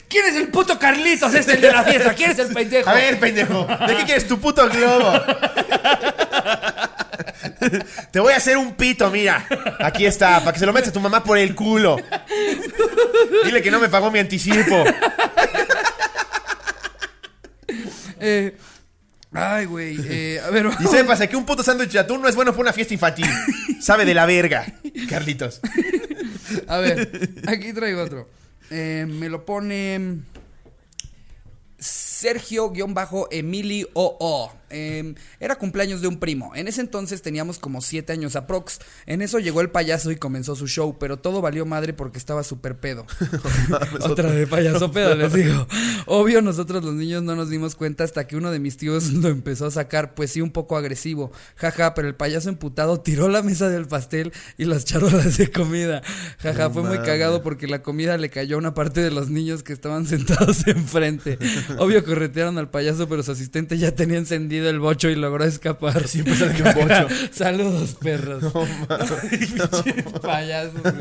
[0.07, 1.33] ¿Quién es el puto Carlitos?
[1.33, 2.13] Este el de la fiesta.
[2.13, 2.89] ¿Quién es el pendejo?
[2.89, 5.11] A ver, pendejo, ¿de qué quieres tu puto globo?
[8.11, 9.45] Te voy a hacer un pito, mira.
[9.81, 11.97] Aquí está, para que se lo metas a tu mamá por el culo.
[13.43, 14.81] Dile que no me pagó mi anticipo.
[18.19, 18.57] Eh,
[19.31, 19.97] ay, güey.
[20.03, 22.61] Eh, a ver, Y sépase que un puto sándwich de atún no es bueno para
[22.61, 23.27] una fiesta infantil.
[23.81, 24.65] Sabe de la verga,
[25.09, 25.61] Carlitos.
[26.67, 28.29] A ver, aquí traigo otro.
[28.69, 30.19] Eh, me lo pone.
[32.19, 34.59] Sergio-Emili OO.
[34.71, 36.51] Eh, era cumpleaños de un primo.
[36.55, 38.79] En ese entonces teníamos como 7 años aprox.
[39.05, 42.43] En eso llegó el payaso y comenzó su show, pero todo valió madre porque estaba
[42.43, 43.05] súper pedo.
[44.01, 45.67] Otra de payaso pedo, les digo.
[46.05, 49.29] Obvio, nosotros los niños no nos dimos cuenta hasta que uno de mis tíos lo
[49.29, 51.31] empezó a sacar, pues sí, un poco agresivo.
[51.55, 56.01] Jaja, pero el payaso emputado tiró la mesa del pastel y las charolas de comida.
[56.39, 59.63] Jaja, fue muy cagado porque la comida le cayó a una parte de los niños
[59.63, 61.37] que estaban sentados enfrente.
[61.77, 66.07] Obvio, corretearon al payaso, pero su asistente ya tenía encendido el bocho y logró escapar.
[66.07, 67.07] Siempre sale que un bocho.
[67.31, 68.43] Saludos, perros.
[70.21, 70.93] Payasos, güey.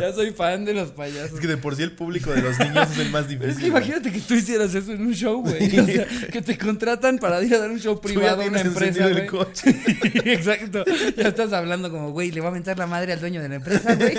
[0.00, 1.34] Ya soy fan de los payasos.
[1.34, 3.50] Es que de por sí el público de los niños es el más difícil.
[3.50, 5.78] es que imagínate que tú hicieras eso en un show, güey.
[5.78, 9.06] O sea, que te contratan para ir a dar un show privado a una empresa,
[9.06, 9.70] el coche.
[10.24, 10.84] Exacto.
[11.16, 13.54] Ya estás hablando como, güey, le voy a aventar la madre al dueño de la
[13.56, 14.18] empresa, güey.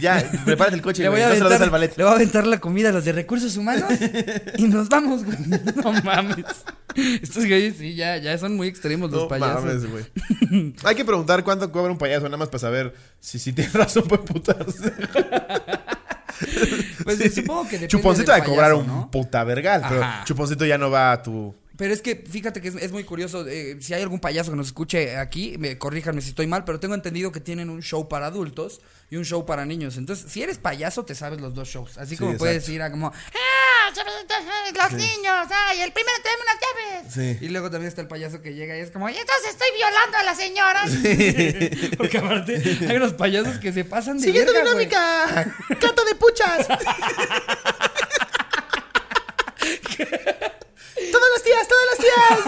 [0.00, 1.24] Ya, prepárate el coche, Le voy, güey.
[1.24, 1.96] a No se lo aventar, al ballet.
[1.96, 3.90] le voy a aventar la comida a los de recursos humanos
[4.56, 5.31] y nos vamos, güey.
[5.84, 6.44] No mames.
[7.22, 9.64] Estos güeyes sí, ya, ya son muy extremos los No payasos.
[9.64, 10.74] mames, güey.
[10.84, 14.04] Hay que preguntar cuánto cobra un payaso, nada más para saber si, si tiene razón
[14.04, 14.92] para putarse.
[17.04, 20.24] Pues supongo que depende Chuponcito del de cobrar payaso, un puta vergal, pero Ajá.
[20.24, 21.54] Chuponcito ya no va a tu.
[21.82, 23.44] Pero es que fíjate que es, es muy curioso.
[23.48, 26.78] eh, si hay algún payaso que nos escuche aquí, me corríjanme si estoy mal, pero
[26.78, 29.96] tengo entendido que tienen un show para adultos y un show para niños.
[29.96, 31.98] Entonces, si eres payaso, te sabes los dos shows.
[31.98, 32.44] Así Sí, como exacto.
[32.44, 33.90] puedes ir a como, ¡Ah!
[34.76, 35.80] Los niños, ¡ay!
[35.80, 37.12] El primero tráeme unas llaves.
[37.40, 37.44] Sí.
[37.44, 40.18] y luego también está el payaso que llega y es como, Y entonces estoy violando
[40.18, 40.84] a la señora.
[41.98, 44.86] porque aparte hay unos payasos que se pasan de Siguiente verga, güey.
[44.86, 45.52] dinámica.
[45.80, 46.68] Cato de puchas.
[51.10, 52.38] todas las tías, todas las tías.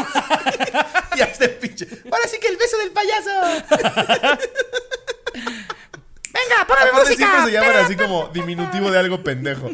[1.16, 1.86] Ya este pinche.
[2.10, 3.30] Ahora sí que el beso del payaso.
[6.34, 7.14] Venga, póngame música.
[7.16, 9.70] siempre se llaman así como diminutivo de algo pendejo.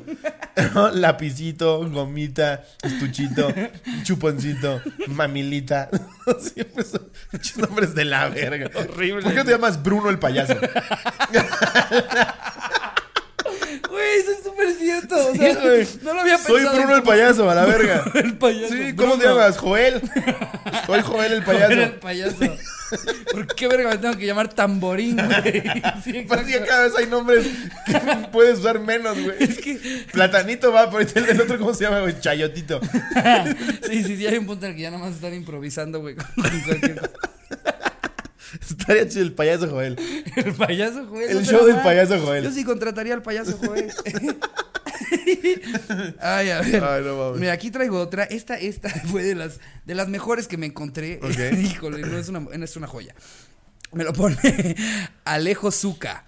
[0.92, 3.48] Lapicito, gomita, estuchito,
[4.02, 5.88] chuponcito, mamilita.
[6.38, 8.70] Siempre son muchos nombres de la verga.
[8.78, 9.22] Horrible.
[9.22, 10.54] ¿Por qué no te llamas Bruno el payaso?
[13.88, 15.14] Güey, eso es súper cierto.
[15.16, 16.58] O sea, Sí, no lo había pensado.
[16.58, 18.04] Soy Bruno el payaso, a la verga.
[18.14, 18.74] El payaso.
[18.74, 19.58] Sí, ¿cómo te llamas?
[19.58, 20.00] Joel.
[20.86, 22.36] Soy Joel el Joder, el payaso.
[22.38, 22.56] payaso.
[23.32, 25.62] ¿Por qué verga me tengo que llamar tamborín, güey?
[26.02, 26.66] Sí, ya exacto.
[26.66, 27.46] cada vez hay nombres
[27.86, 28.00] que
[28.32, 29.36] puedes usar menos, güey.
[29.38, 29.78] Es que,
[30.12, 32.18] Platanito va, está el otro, ¿cómo se llama, güey?
[32.18, 32.80] Chayotito.
[33.88, 36.16] sí, sí, sí, hay un punto en el que ya nada más están improvisando, güey,
[36.16, 36.26] con.
[38.70, 39.96] Estaría chido el payaso Joel.
[40.36, 41.30] El payaso Joel.
[41.30, 41.84] El no show del mal.
[41.84, 42.44] payaso Joel.
[42.44, 43.90] Yo sí contrataría al payaso Joel.
[46.20, 46.84] Ay, a ver.
[46.84, 47.40] Ay, no mames.
[47.40, 48.24] Mira, aquí traigo otra.
[48.24, 51.20] Esta, esta fue de las, de las mejores que me encontré.
[51.60, 53.14] Híjole, no es, una, no es una joya.
[53.92, 54.76] Me lo pone
[55.24, 56.24] Alejo Zuca.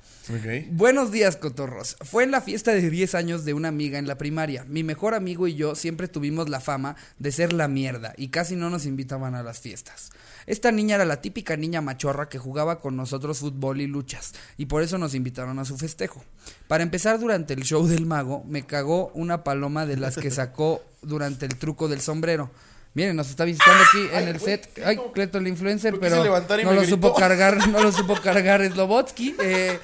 [0.70, 1.96] Buenos días, cotorros.
[2.00, 4.64] Fue en la fiesta de 10 años de una amiga en la primaria.
[4.64, 8.54] Mi mejor amigo y yo siempre tuvimos la fama de ser la mierda y casi
[8.54, 10.10] no nos invitaban a las fiestas.
[10.46, 14.66] Esta niña era la típica niña machorra que jugaba con nosotros fútbol y luchas, y
[14.66, 16.24] por eso nos invitaron a su festejo.
[16.68, 20.82] Para empezar, durante el show del mago, me cagó una paloma de las que sacó
[21.02, 22.50] durante el truco del sombrero.
[22.94, 24.68] Miren, nos está visitando aquí en el set.
[24.84, 28.62] Ay, Cleto el influencer, ¿Por qué pero no lo supo cargar, no lo supo cargar
[28.70, 29.34] Slobotsky.
[29.40, 29.78] Eh,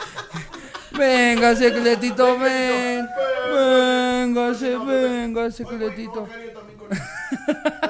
[0.92, 3.09] véngase, Cletito, ven.
[3.55, 6.29] Véngase, véngase, Cletito.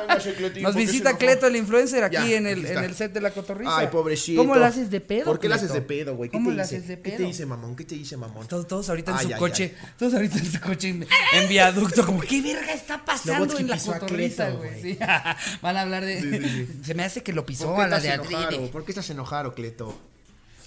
[0.61, 3.79] Nos visita Cleto el influencer aquí Ya, en el, en el set de la cotorriza.
[3.79, 4.41] Ay, pobrecito.
[4.41, 5.25] ¿Cómo la haces de pedo?
[5.25, 6.31] ¿Por qué la haces de pedo, güey?
[6.31, 7.17] ¿Qué ¿Cómo te la haces de ¿Qué pedo?
[7.19, 7.77] te hice, mamón?
[7.77, 8.47] ¿Qué te hice, mamón?
[8.49, 9.89] Todos, todos ahorita en su ay, coche, ay.
[9.99, 13.79] todos ahorita en su coche en, en viaducto, como, ¿qué verga está pasando en la
[13.79, 14.99] cotorriza, güey?
[15.63, 16.67] Van a hablar de...
[16.85, 18.47] Se me hace que lo pisó ¿Por a qué la estás de enojado?
[18.49, 18.69] Adrede.
[18.69, 19.99] ¿Por qué estás enojado, Cleto?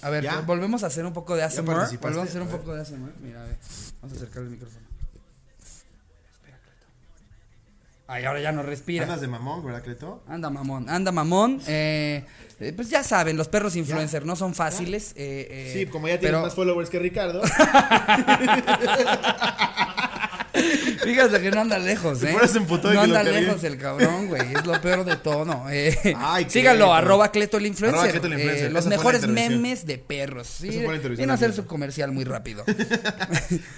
[0.02, 0.40] A ver, ¿Ya?
[0.40, 1.62] volvemos a hacer un poco de ASMR.
[2.00, 3.12] Volvemos a hacer un poco de ASMR.
[3.22, 3.56] Mira, a ver.
[4.00, 4.91] Vamos a acercar el micrófono.
[8.12, 9.04] Ay, ahora ya no respira.
[9.04, 10.22] Andas de mamón, ¿verdad, Cleto?
[10.28, 11.62] Anda mamón, anda mamón.
[11.66, 12.22] Eh,
[12.60, 15.12] eh, pues ya saben, los perros influencer no son fáciles.
[15.16, 17.40] eh, eh, Sí, como ya tienes pero más followers que Ricardo.
[21.02, 22.34] Fíjate que no anda lejos, ¿eh?
[22.82, 24.54] no anda lejos el cabrón, güey.
[24.54, 25.66] Es lo peor de todo.
[25.70, 26.94] Eh, Ay, síganlo, Cleto.
[26.94, 27.98] arroba Cleto el influencer.
[27.98, 28.66] Arroba Cleto el influencer.
[28.66, 30.46] Eh, los mejores memes de perros.
[30.60, 30.68] Sí,
[31.16, 32.64] viene a hacer su comercial muy rápido.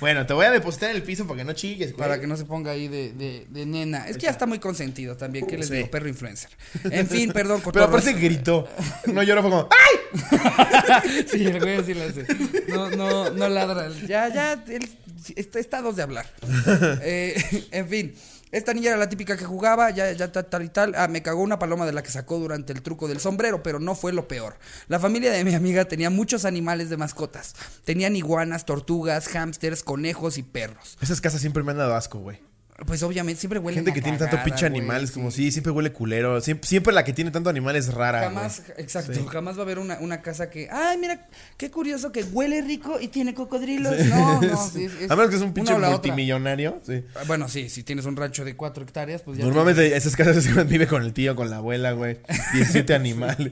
[0.01, 1.99] Bueno, te voy a depositar en el piso para que no chilles, güey.
[1.99, 4.07] Para que no se ponga ahí de, de, de nena.
[4.09, 5.47] Es que ya está muy consentido también.
[5.47, 5.91] ¿Qué les digo?
[5.91, 6.51] Perro influencer.
[6.85, 7.89] En fin, perdón, Pero cotorros.
[7.89, 8.69] aparte gritó.
[9.07, 9.69] No lloró, fue como.
[9.71, 11.25] ¡Ay!
[11.31, 12.27] Sí, el güey así lo hace.
[12.69, 13.89] No, no, no ladra.
[14.07, 14.89] Ya, ya, él
[15.37, 16.27] está, dos de hablar.
[17.03, 18.15] Eh, en fin.
[18.51, 20.95] Esta niña era la típica que jugaba, ya, ya tal, tal y tal.
[20.95, 23.81] Ah, me cagó una paloma de la que sacó durante el truco del sombrero, pero
[23.81, 24.59] no fue lo peor.
[24.87, 27.57] La familia de mi amiga tenía muchos animales de mascotas.
[27.85, 30.97] Tenían iguanas, tortugas, hámsters, conejos y perros.
[31.01, 32.39] Esas casas siempre me han dado asco, güey.
[32.87, 36.41] Pues obviamente siempre huele Gente que tiene tanto pinche animales, como sí, siempre huele culero.
[36.41, 38.21] Siempre, siempre la que tiene tanto animal es rara.
[38.23, 38.81] Jamás, güey.
[38.81, 39.21] exacto, Sí.
[39.31, 42.99] jamás va a haber una, una casa que, ay, mira, qué curioso que huele rico
[43.01, 43.99] y tiene cocodrilos.
[44.07, 46.81] No, no, sí, es- A menos que es un pinche multimillonario.
[46.87, 47.03] Sí.
[47.15, 49.45] Ah, Bueno, sí, si tienes un rancho de cuatro hectáreas, pues ya.
[49.45, 52.19] Normalmente esas casas se vive con el tío, con la abuela, güey.
[52.55, 53.51] 17 animales.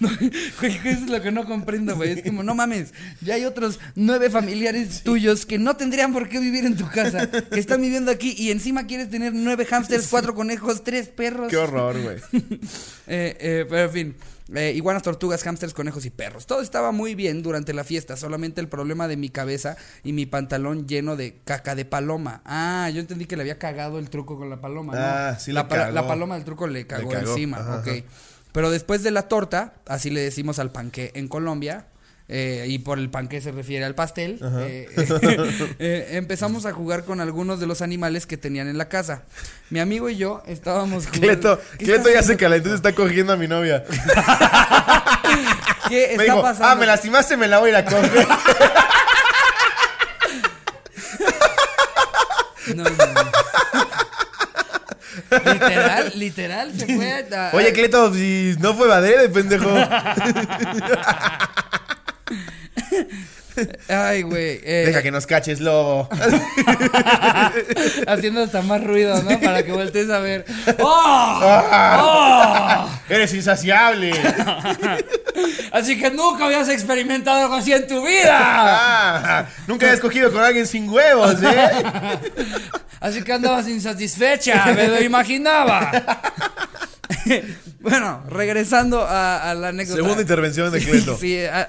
[0.00, 0.08] No,
[0.60, 2.12] güey, eso es lo que no comprendo, güey.
[2.12, 6.38] Es como, no mames, ya hay otros nueve familiares tuyos que no tendrían por qué
[6.40, 10.34] vivir en tu casa, que están viviendo aquí y encima quieres tener nueve hámsters, cuatro
[10.34, 11.48] conejos, tres perros.
[11.48, 12.18] Qué horror, güey.
[13.10, 14.16] Eh, eh, pero en fin,
[14.54, 16.46] eh, iguanas, tortugas, hámsters, conejos y perros.
[16.46, 20.26] Todo estaba muy bien durante la fiesta, solamente el problema de mi cabeza y mi
[20.26, 22.42] pantalón lleno de caca de paloma.
[22.44, 24.94] Ah, yo entendí que le había cagado el truco con la paloma.
[24.94, 25.00] ¿no?
[25.00, 25.92] Ah, sí la, cagó.
[25.92, 27.88] la paloma del truco le cagó, cagó, encima, ajá, ok.
[27.88, 28.04] ajá.
[28.52, 31.86] Pero después de la torta, así le decimos al panqué en Colombia,
[32.28, 34.86] eh, y por el panqué se refiere al pastel, eh,
[35.78, 39.22] eh, empezamos a jugar con algunos de los animales que tenían en la casa.
[39.70, 41.26] Mi amigo y yo estábamos jugando.
[41.26, 43.84] Cleto, ¿Qué Cleto ya se calentó y se está cogiendo a mi novia.
[45.88, 46.66] ¿Qué Me está dijo, pasando?
[46.68, 48.26] ah, me lastimaste, me la voy a ir a coger.
[52.74, 53.30] No, no, no.
[55.52, 59.70] literal, literal, se fue a- Oye, Cleto, si no fue Badere, pendejo.
[63.88, 64.60] Ay, güey.
[64.62, 66.08] eh, Deja que nos caches, lobo.
[68.06, 69.40] Haciendo hasta más ruido, ¿no?
[69.40, 70.44] Para que voltees a ver.
[70.78, 71.40] ¡Oh!
[72.00, 72.88] ¡Oh!
[73.08, 74.12] Eres insaciable.
[75.72, 78.36] Así que nunca habías experimentado algo así en tu vida.
[78.40, 81.70] Ah, nunca habías cogido con alguien sin huevos, ¿eh?
[83.00, 85.90] Así que andabas insatisfecha, me lo imaginaba.
[87.80, 89.96] bueno, regresando a, a la anécdota.
[90.02, 91.16] Segunda intervención de Cleto.
[91.18, 91.68] Sí, a-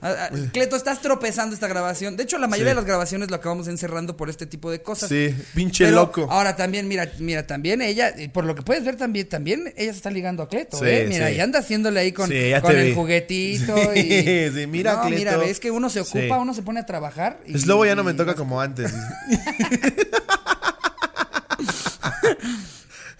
[0.00, 2.16] a- a- Cleto, estás tropezando esta grabación.
[2.16, 2.74] De hecho, la mayoría Sí.
[2.76, 5.08] de las grabaciones lo acabamos encerrando por este tipo de cosas.
[5.08, 6.26] Sí, pinche Pero loco.
[6.30, 9.96] Ahora también, mira, mira, también ella, por lo que puedes ver también, también ella se
[9.98, 11.06] está ligando a Cleto, Sí, ¿eh?
[11.08, 12.94] Mira, y anda haciéndole ahí con, el vi.
[12.94, 14.50] juguetito Sí, y.
[14.52, 15.46] sí, mira, no, mira, Cleto.
[15.46, 17.38] ves que uno se ocupa, uno se pone a trabajar.
[17.46, 18.92] y- Es lobo ya no me toca como antes.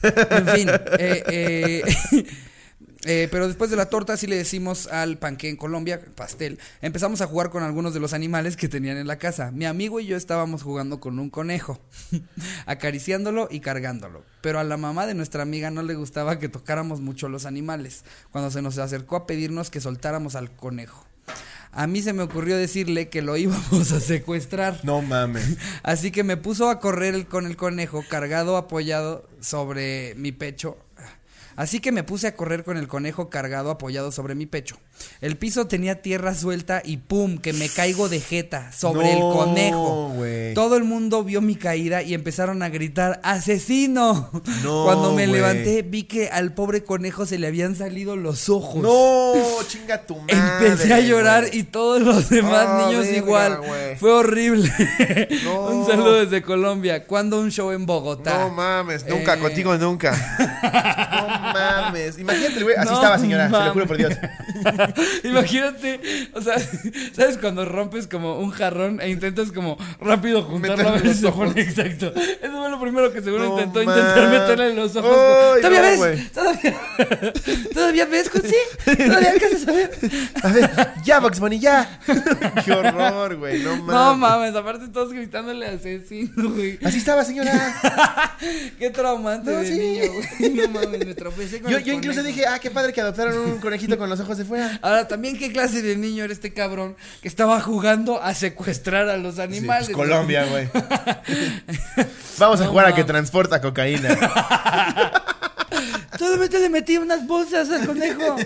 [0.03, 1.83] En fin, eh, eh,
[3.05, 7.21] eh, pero después de la torta, así le decimos al panqué en Colombia, pastel, empezamos
[7.21, 9.51] a jugar con algunos de los animales que tenían en la casa.
[9.53, 11.81] Mi amigo y yo estábamos jugando con un conejo,
[12.67, 14.25] acariciándolo y cargándolo.
[14.41, 18.05] Pero a la mamá de nuestra amiga no le gustaba que tocáramos mucho los animales,
[18.31, 21.07] cuando se nos acercó a pedirnos que soltáramos al conejo.
[21.75, 24.81] A mí se me ocurrió decirle que lo íbamos a secuestrar.
[24.85, 25.57] No mames.
[25.83, 30.77] Así que me puso a correr el- con el conejo cargado, apoyado sobre mi pecho.
[31.63, 34.79] Así que me puse a correr con el conejo cargado, apoyado sobre mi pecho.
[35.21, 37.39] El piso tenía tierra suelta y ¡pum!
[37.39, 40.13] que me caigo de jeta sobre el conejo.
[40.57, 44.31] Todo el mundo vio mi caída y empezaron a gritar ¡Asesino!
[44.65, 48.83] No, Cuando me levanté vi que al pobre conejo se le habían salido los ojos.
[48.83, 49.35] No,
[49.69, 50.35] chinga tu madre.
[50.67, 53.61] Empecé a llorar y todos los demás Ah, niños verga, igual.
[54.01, 54.73] Fue horrible.
[55.45, 55.67] No.
[55.69, 57.07] un saludo desde Colombia.
[57.07, 58.45] ¿Cuándo un show en Bogotá?
[58.49, 60.11] No mames, nunca, Eh, contigo nunca.
[60.13, 61.52] No mames.
[62.19, 62.77] Imagínate, güey.
[62.77, 63.73] Así No estaba, señora, se lo mames.
[63.73, 64.13] juro por Dios.
[65.25, 66.01] Imagínate,
[66.35, 66.55] o sea,
[67.15, 71.21] ¿sabes cuando rompes como un jarrón e intentas como rápido juntarlo a ver los si
[71.23, 71.49] se ojos.
[71.49, 72.13] pone exacto?
[72.15, 74.03] Eso fue lo primero que seguro No intentó mames.
[74.03, 75.17] intentar meterle en los ojos.
[75.17, 76.33] Ay, ¿Todavía no, ves?
[76.33, 76.75] ¿Todavía,
[77.75, 78.55] ¿Todavía ves, José?
[79.07, 79.91] ¿Todavía alcanzas a ver?
[80.43, 80.71] A ver,
[81.05, 82.01] ya, Box Bunny, ya.
[82.65, 83.63] Qué horror, güey.
[83.63, 83.87] No mames.
[83.95, 86.79] No mames, aparte todos gritándole asesino, güey.
[86.85, 87.75] Así estaba, señora.
[88.79, 89.79] Qué traumante No, de sí.
[89.79, 90.51] niño, güey.
[90.55, 92.37] No mames, me tropecé con Yo, el yo incluso conejo.
[92.37, 94.79] dije, ah, qué padre que adoptaron un conejito con los ojos de fuera.
[94.83, 99.17] Ahora, también qué clase de niño era este cabrón que estaba jugando a secuestrar a
[99.17, 99.87] los Sí, animales.
[99.89, 100.09] pues, güey?
[100.09, 100.69] Colombia, güey.
[102.39, 104.17] Vamos a No jugar a que transporta cocaína.
[106.19, 108.37] Solamente le metí unas bolsas al conejo.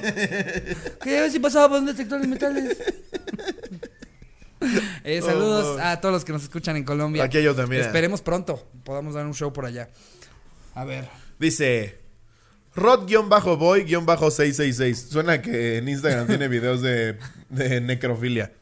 [1.02, 2.76] Quería ver si pasaba por un detector de metales.
[5.04, 5.82] Eh, saludos Oh.
[5.82, 7.22] a todos los que nos escuchan en Colombia.
[7.24, 7.82] Aquí otra, mira.
[7.84, 9.90] Esperemos pronto podamos dar un show por allá.
[10.74, 11.06] A ver.
[11.38, 11.98] Dice
[12.76, 14.94] Rod-boy-666.
[14.94, 17.16] Suena que en Instagram tiene videos de,
[17.48, 18.52] de necrofilia.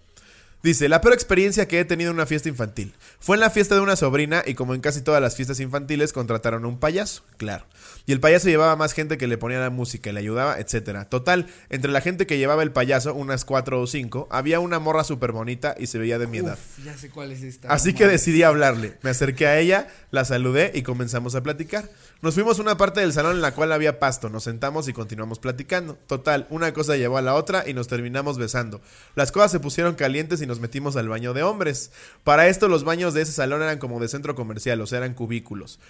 [0.65, 2.95] Dice, la peor experiencia que he tenido en una fiesta infantil.
[3.21, 6.15] Fue en la fiesta de una sobrina y como en casi todas las fiestas infantiles
[6.15, 7.67] contrataron a un payaso, claro.
[8.07, 11.11] Y el payaso llevaba más gente que le ponía la música y le ayudaba, etcétera.
[11.11, 15.05] Total, entre la gente que llevaba el payaso, unas cuatro o cinco, había una morra
[15.05, 16.55] súper bonita y se veía de mi edad.
[16.55, 17.69] Uf, ya sé cuál es esta.
[17.69, 18.97] Así que decidí hablarle.
[19.03, 21.91] Me acerqué a ella, la saludé y comenzamos a platicar.
[22.25, 24.31] Nos fuimos a una parte del salón en la cual había pasto.
[24.31, 25.99] Nos sentamos y continuamos platicando.
[26.07, 28.81] Total, una cosa llevó a la otra y nos terminamos besando.
[29.15, 31.93] Las cosas se pusieron calientes y nos metimos al baño de hombres.
[32.25, 35.13] Para esto los baños de ese salón eran como de centro comercial, o sea, eran
[35.13, 35.81] cubículos.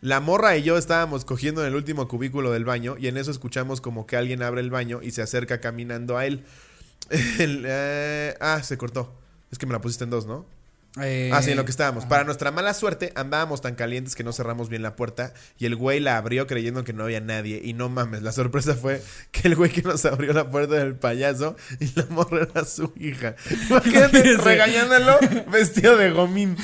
[0.00, 3.30] La morra y yo estábamos cogiendo en el último cubículo del baño y en eso
[3.30, 6.46] escuchamos como que alguien abre el baño y se acerca caminando a él.
[7.38, 9.12] Eh, ah, se cortó.
[9.52, 10.55] Es que me la pusiste en dos, ¿no?
[11.02, 12.04] Eh, Ah, sí, en lo que estábamos.
[12.04, 12.08] ajá.
[12.08, 15.76] Para nuestra mala suerte, andábamos tan calientes que no cerramos bien la puerta y el
[15.76, 17.60] güey la abrió creyendo que no había nadie.
[17.62, 20.84] Y no mames, la sorpresa fue que el güey que nos abrió la puerta era
[20.84, 23.34] el payaso y la morra era su hija.
[23.68, 25.18] Imagínate regañándolo
[25.50, 26.56] vestido de gomín.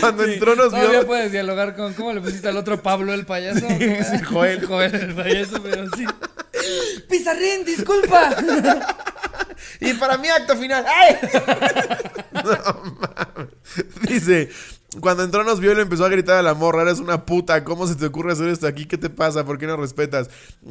[0.00, 1.06] Cuando entró nos Todavía vio.
[1.06, 1.94] puedes dialogar con.
[1.94, 3.66] ¿Cómo le pusiste al otro Pablo el payaso?
[3.68, 4.64] sí, Joel.
[4.66, 6.04] Joel el payaso, pero sí.
[7.08, 8.30] Pizarrín, disculpa.
[9.80, 10.84] Y para mi acto final.
[10.86, 11.16] ¡Ay!
[12.32, 13.48] No mames.
[14.08, 14.50] Dice.
[15.00, 17.64] Cuando entró nos vio y le empezó a gritar a la morra, eres una puta,
[17.64, 18.84] ¿cómo se te ocurre hacer esto aquí?
[18.84, 19.42] ¿Qué te pasa?
[19.42, 20.28] ¿Por qué no respetas?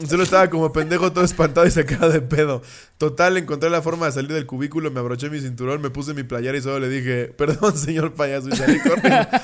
[0.08, 2.62] Solo estaba como pendejo todo espantado y sacado de pedo.
[3.00, 6.22] Total, encontré la forma de salir del cubículo, me abroché mi cinturón, me puse mi
[6.22, 9.28] playera y solo le dije, perdón señor payaso y salí corriendo.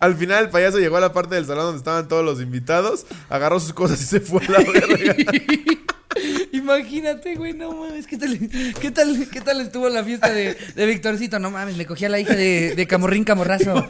[0.00, 3.06] Al final el payaso llegó a la parte del salón donde estaban todos los invitados,
[3.28, 5.14] agarró sus cosas y se fue a la verga.
[6.52, 8.06] Imagínate, güey, no mames.
[8.06, 8.38] ¿Qué tal,
[8.80, 11.38] qué tal, qué tal estuvo la fiesta de, de Victorcito?
[11.38, 13.74] No mames, me cogí a la hija de, de Camorrín Camorrazo.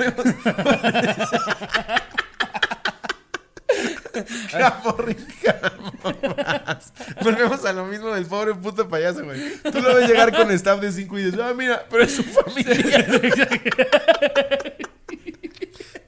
[4.51, 6.93] Camorrín, camorras.
[7.23, 9.41] Volvemos a lo mismo del pobre puto payaso, güey.
[9.63, 12.23] Tú lo ves llegar con staff de 5 y dices, ah, mira, pero es su
[12.23, 12.75] familia.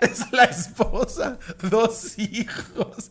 [0.01, 3.11] es la esposa, dos hijos.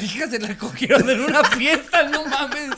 [0.00, 2.70] Y a su hija se la cogieron en una fiesta, no mames.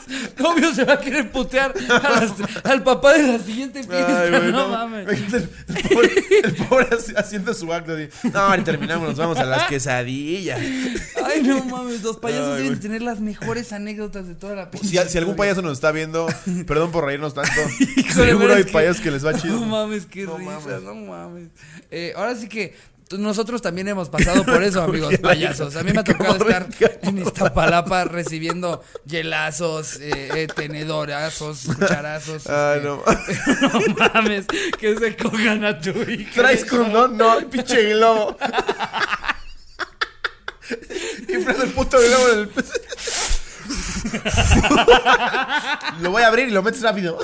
[0.43, 2.33] Obvio se va a querer putear a las-
[2.65, 4.69] al papá de la siguiente fiesta, Ay, güey, no, no.
[4.69, 5.07] mames.
[5.09, 5.49] El
[5.89, 6.11] pobre,
[6.43, 10.59] el pobre haci- haciendo su acto de, no, ahora terminamos, nos vamos a las quesadillas.
[10.59, 12.79] Ay, no mames, los payasos Ay, deben güey.
[12.79, 16.27] tener las mejores anécdotas de toda la Si, pinche si algún payaso nos está viendo,
[16.67, 17.51] perdón por reírnos tanto.
[17.97, 19.59] Híjole, Seguro hay que- payasos que les va chido.
[19.59, 20.81] No mames, qué No risa, mames.
[20.83, 21.47] no mames.
[21.91, 22.75] Eh, ahora sí que
[23.17, 25.75] nosotros también hemos pasado por eso, amigos payasos.
[25.75, 26.67] A mí me ha tocado estar
[27.01, 32.47] en Iztapalapa recibiendo hielazos, eh, eh, tenedorazos, cucharazos.
[32.47, 33.01] Ay, este, no.
[33.61, 33.71] no
[34.13, 34.45] mames,
[34.77, 36.31] que se cojan a tu hija.
[36.35, 37.17] ¿Traes condón?
[37.17, 38.37] No, pinche globo.
[41.27, 42.49] Inflando el puto globo en el
[46.01, 47.19] lo voy a abrir y lo metes rápido.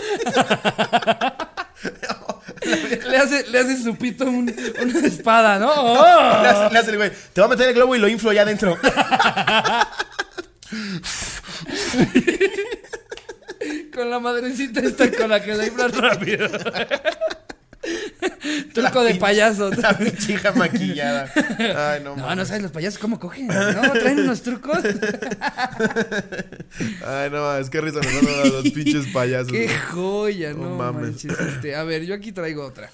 [3.09, 5.71] Le hace, le hace su pito un- una espada, ¿no?
[5.75, 6.41] ¡Oh!
[6.41, 7.11] Le hace, le hace el güey.
[7.33, 8.77] Te voy a meter el globo y lo inflo allá adentro.
[13.93, 16.47] Con la madrecita esta con la que la inflan rápido.
[18.73, 19.69] Truco de payaso.
[19.71, 21.29] La pinche hija maquillada.
[21.93, 22.37] Ay, no, No, mames.
[22.37, 23.47] no sabes los payasos cómo cogen.
[23.47, 24.79] No, traen unos trucos.
[27.05, 29.51] Ay, no, es que risa nos dado los pinches payasos.
[29.51, 29.77] Qué güey.
[29.91, 31.01] joya, no, No mames.
[31.25, 31.37] manches.
[31.39, 32.89] Este, a ver, yo aquí traigo otra.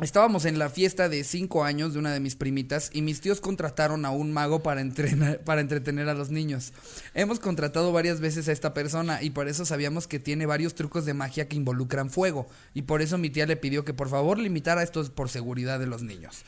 [0.00, 3.42] Estábamos en la fiesta de 5 años de una de mis primitas y mis tíos
[3.42, 6.72] contrataron a un mago para, entrenar, para entretener a los niños.
[7.12, 11.04] Hemos contratado varias veces a esta persona y por eso sabíamos que tiene varios trucos
[11.04, 12.46] de magia que involucran fuego.
[12.72, 15.86] Y por eso mi tía le pidió que por favor limitara esto por seguridad de
[15.86, 16.42] los niños.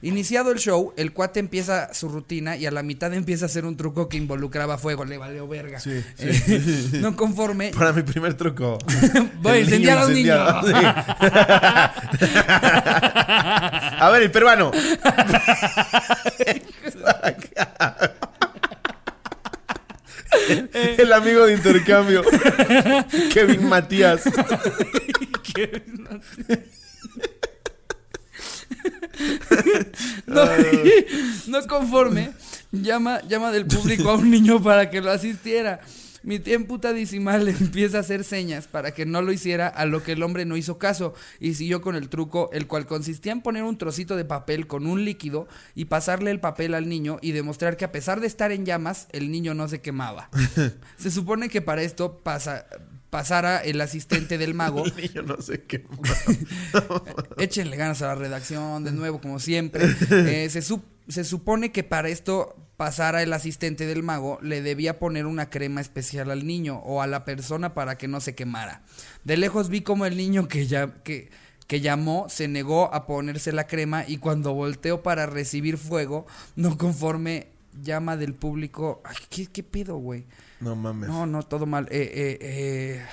[0.00, 3.64] Iniciado el show, el cuate empieza su rutina y a la mitad empieza a hacer
[3.64, 5.04] un truco que involucraba fuego.
[5.04, 5.80] Le valió verga.
[5.80, 8.78] Sí, Eh, no conforme, Para mi primer truco.
[9.42, 10.36] voy a incendiar a un niño.
[10.62, 10.72] sí.
[14.00, 14.70] a ver, el peruano.
[20.96, 22.22] el amigo de intercambio.
[23.32, 24.22] Kevin Matías.
[30.44, 32.32] No, no conforme,
[32.72, 35.80] llama, llama del público a un niño para que lo asistiera.
[36.22, 40.02] Mi tía emputadísima le empieza a hacer señas para que no lo hiciera, a lo
[40.02, 43.40] que el hombre no hizo caso y siguió con el truco, el cual consistía en
[43.40, 47.32] poner un trocito de papel con un líquido y pasarle el papel al niño y
[47.32, 50.28] demostrar que a pesar de estar en llamas, el niño no se quemaba.
[50.96, 52.66] Se supone que para esto pasa,
[53.10, 55.84] pasara el asistente del mago niño no sé qué.
[57.38, 59.86] Échenle ganas a la redacción, de nuevo, como siempre.
[60.10, 65.26] Eh, se, se supone que para esto pasara el asistente del mago, le debía poner
[65.26, 68.82] una crema especial al niño o a la persona para que no se quemara.
[69.24, 71.30] De lejos vi como el niño que, ya, que,
[71.66, 76.78] que llamó se negó a ponerse la crema y cuando volteó para recibir fuego, no
[76.78, 77.48] conforme
[77.82, 79.02] llama del público.
[79.04, 80.26] Ay, ¿qué, qué pedo, güey?
[80.60, 81.08] No mames.
[81.08, 81.86] No, no, todo mal.
[81.90, 83.04] Eh, eh,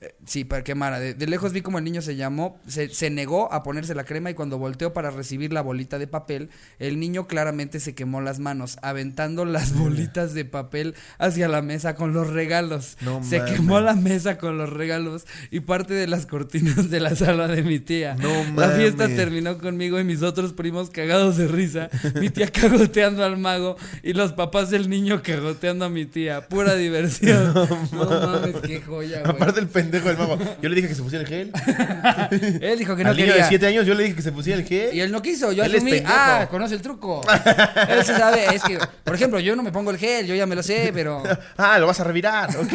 [0.00, 0.12] eh.
[0.24, 1.00] Sí, para quemara.
[1.00, 4.04] De, de lejos vi como el niño se llamó, se, se negó a ponerse la
[4.04, 8.20] crema y cuando volteó para recibir la bolita de papel, el niño claramente se quemó
[8.20, 12.96] las manos, aventando las bolitas de papel hacia la mesa con los regalos.
[13.00, 13.52] No se mames.
[13.54, 17.62] quemó la mesa con los regalos y parte de las cortinas de la sala de
[17.62, 18.14] mi tía.
[18.14, 23.24] No la fiesta terminó conmigo y mis otros primos cagados de risa, mi tía cagoteando
[23.24, 26.46] al mago y los papás del niño cagoteando a mi tía.
[26.48, 27.52] Pura diversión.
[27.54, 29.34] No, mames, qué joya, güey.
[29.34, 30.38] Aparte el pendejo mago.
[30.60, 31.52] Yo le dije que se pusiera el gel.
[32.62, 33.42] Él dijo que no Al niño quería.
[33.44, 34.94] de 7 años yo le dije que se pusiera el gel.
[34.94, 36.14] Y él no quiso, yo Él es asumí, pendejo.
[36.16, 37.20] ah, conoce el truco.
[37.88, 40.46] él se sabe, es que, por ejemplo, yo no me pongo el gel, yo ya
[40.46, 41.22] me lo sé, pero
[41.56, 42.50] Ah, lo vas a revirar.
[42.56, 42.72] Ok.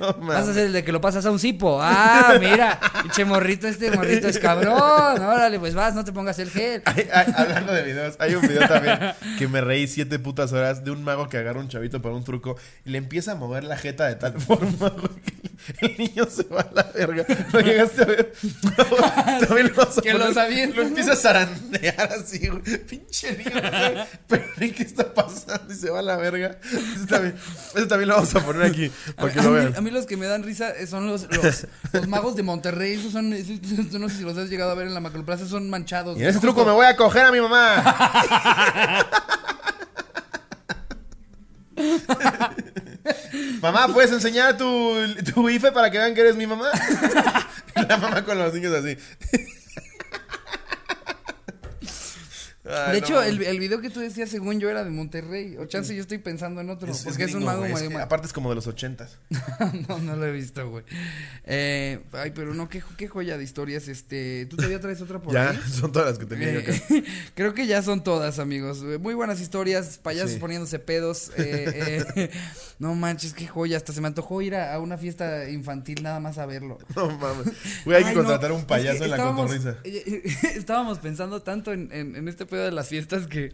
[0.00, 0.54] No, vas a mames.
[0.54, 1.78] ser el de que lo pasas a un cipo.
[1.80, 4.74] Ah, mira, pinche morrito, este morrito es cabrón.
[5.22, 6.82] Órale, pues vas, no te pongas el gel.
[6.84, 8.98] Ay, ay, hablando de videos, hay un video también
[9.38, 12.24] que me reí siete putas horas de un mago que agarra un chavito para un
[12.24, 15.35] truco y le empieza a mover la jeta de tal forma güey, que
[15.80, 17.24] el niño se va a la verga.
[17.52, 18.32] ¿Lo llegaste a ver?
[19.46, 20.88] también lo vas a Que los avientan, Lo ¿no?
[20.88, 22.62] empieza a zarandear así, güey.
[22.86, 23.50] Pinche niño.
[23.94, 25.72] no Pero ¿y ¿qué está pasando?
[25.72, 26.58] Y se va a la verga.
[26.94, 27.34] Eso también,
[27.74, 29.76] eso también lo vamos a poner aquí para que a, lo mí, vean.
[29.76, 32.92] a mí los que me dan risa son los, los, los magos de Monterrey.
[32.94, 35.46] Esos son, esos- esos- no sé si los has llegado a ver en la macroplaza,
[35.46, 36.18] son manchados.
[36.18, 39.06] Y en ese truco me voy a coger a mi mamá.
[43.60, 44.94] mamá, ¿puedes enseñar tu,
[45.34, 46.70] tu IFE para que vean que eres mi mamá?
[47.88, 48.96] La mamá con los niños así.
[52.68, 55.56] Ay, De no, hecho, el, el video que tú decías, según yo, era de Monterrey.
[55.58, 56.92] O chance, yo estoy pensando en otro.
[57.04, 59.18] porque es un mago es que ma- Aparte es como de los ochentas.
[59.88, 60.84] no, no lo he visto, güey.
[61.44, 63.88] Eh, ay, pero no, qué, qué joya de historias.
[63.88, 65.60] Este, ¿tú todavía traes otra por Ya, ahí?
[65.72, 66.72] son todas las que tenía yo acá.
[66.90, 67.04] Eh,
[67.34, 68.82] creo que ya son todas, amigos.
[69.00, 70.38] Muy buenas historias, payasos Sí.
[70.38, 71.30] poniéndose pedos.
[71.36, 72.30] eh,
[72.78, 73.76] no manches, qué joya.
[73.76, 76.78] Hasta se me antojó ir a, a una fiesta infantil nada más a verlo.
[76.96, 77.52] No mames.
[77.84, 79.76] Güey, hay que no, contratar un es que payaso en la estábamos- cotorriza.
[80.56, 83.52] Estábamos pensando tanto en, en- en este pedo de las fiestas que.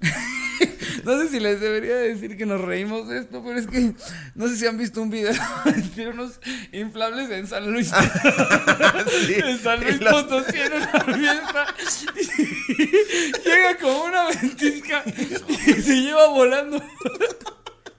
[1.04, 3.92] no sé si les debería decir que nos reímos de esto, pero es que
[4.34, 5.32] no sé si han visto un video
[5.96, 6.40] de unos
[6.72, 7.90] inflables en San Luis.
[9.26, 9.34] Sí.
[9.34, 11.66] en San Luis los- Potosí en una fiesta.
[12.68, 16.82] Y llega como una ventisca y se lleva volando.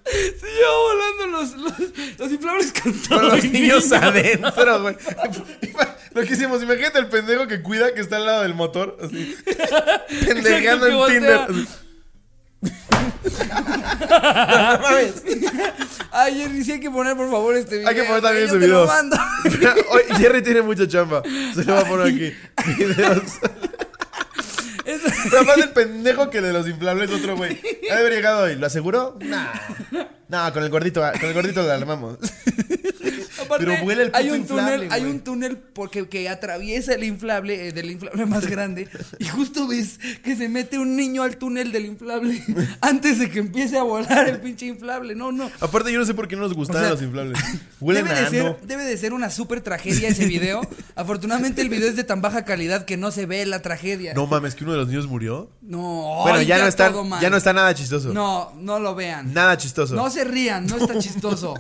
[0.05, 4.95] Se lleva volando los, los, los inflables con todo Con los y niños adentro, güey.
[6.13, 9.35] Lo que hicimos, imagínate el pendejo que cuida que está al lado del motor, así.
[10.25, 11.49] Pendejeando en Tinder.
[13.23, 15.23] No mames.
[16.11, 17.89] Ay, Jerry, sí hay que poner, por favor, este video.
[17.89, 18.87] Hay que poner también lo video.
[20.17, 21.23] Jerry tiene mucha chamba.
[21.55, 22.33] Se lo va a poner aquí.
[22.77, 23.39] Videos.
[25.29, 27.59] Pero aparte el pendejo que de los inflables otro güey.
[27.91, 28.55] Ha haber llegado hoy.
[28.55, 29.17] ¿Lo aseguró?
[29.21, 29.53] Nah.
[30.27, 32.17] No, con el gordito, con el gordito lo armamos.
[33.43, 36.93] Aparte, Pero vuela el puto hay un inflable, túnel, hay un túnel porque que atraviesa
[36.93, 38.87] el inflable, eh, del inflable más grande,
[39.19, 42.43] y justo ves que se mete un niño al túnel del inflable
[42.81, 45.15] antes de que empiece a volar el pinche inflable.
[45.15, 45.49] No, no.
[45.59, 47.39] Aparte yo no sé por qué no nos gustaban O sea, los inflables.
[47.79, 50.61] Huelen Debe a de, ser, debe de ser una súper tragedia ese video.
[50.95, 54.13] Afortunadamente el video es de tan baja calidad que no se ve la tragedia.
[54.13, 55.49] No mames, que uno de los niños murió.
[55.61, 58.13] No, Bueno, ay, ya no está, ya no está nada chistoso.
[58.13, 59.33] No, no lo vean.
[59.33, 59.95] Nada chistoso.
[59.95, 61.55] No se rían, no está chistoso.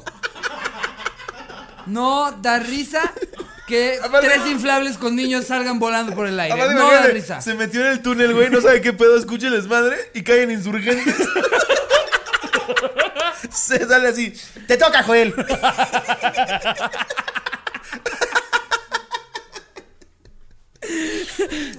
[1.85, 3.01] No da risa
[3.67, 6.53] que Aparte- tres inflables con niños salgan volando por el aire.
[6.53, 7.41] Aparte, no da risa.
[7.41, 10.51] Se metió en el túnel, güey, no sabe qué pedo, escucha el desmadre y caen
[10.51, 11.15] insurgentes.
[13.51, 14.33] se sale así.
[14.67, 15.33] Te toca, Joel.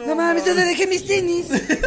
[0.06, 1.48] No mames, ¿dónde dejé mis tenis?
[1.48, 1.78] ¿Dónde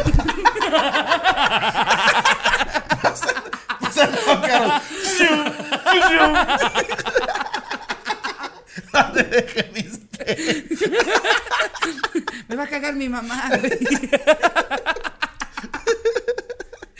[9.74, 10.90] mis tenis?
[12.48, 13.50] Me va a cagar mi mamá.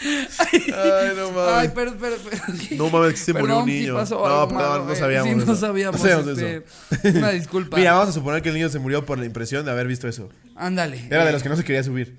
[0.00, 1.54] Ay, no mames.
[1.54, 2.42] Ay, pero, pero, pero.
[2.76, 3.94] No mames, que se murió un si niño.
[3.94, 4.24] pasó no,
[4.58, 4.96] algo no eh.
[4.96, 5.28] sabíamos.
[5.28, 5.56] Sí, no eso.
[5.56, 6.64] sabíamos, No sabíamos este,
[7.08, 7.18] eso.
[7.18, 7.76] Una disculpa.
[7.76, 10.06] Mira, vamos a suponer que el niño se murió por la impresión de haber visto
[10.08, 10.28] eso.
[10.54, 11.06] Ándale.
[11.10, 12.14] Era de los que no se quería subir.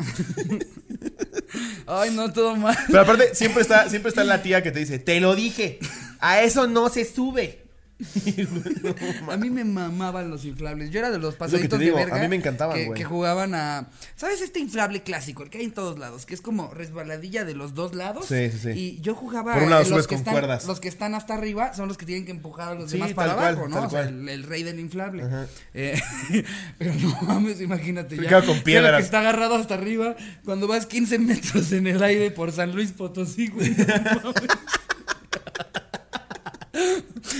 [1.87, 2.77] Ay, no, todo mal.
[2.87, 5.79] Pero aparte, siempre está, siempre está la tía que te dice, te lo dije.
[6.19, 7.68] A eso no se sube.
[9.29, 10.89] A mí me mamaban los inflables.
[10.89, 12.17] Yo era de los pasaditos digo, de verga.
[12.17, 13.89] a mí me encantaban, que, que jugaban a.
[14.15, 15.43] ¿Sabes este inflable clásico?
[15.43, 18.25] El que hay en todos lados, que es como resbaladilla de los dos lados.
[18.27, 18.69] Sí, sí, sí.
[18.69, 19.53] Y yo jugaba.
[19.53, 20.65] Por un lado eh, los que con están, cuerdas.
[20.65, 23.13] Los que están hasta arriba son los que tienen que empujar a los Sí, demás
[23.13, 23.83] para cual, abajo, ¿no?
[23.83, 25.25] O sea, el, el rey del inflable.
[25.73, 25.99] Eh,
[26.77, 28.15] pero no mames, imagínate.
[28.17, 28.41] Ya.
[28.45, 28.97] con piedras.
[28.97, 30.15] que está agarrado hasta arriba.
[30.45, 33.75] Cuando vas 15 metros en el aire por San Luis Potosí, güey.
[33.75, 34.43] no mames.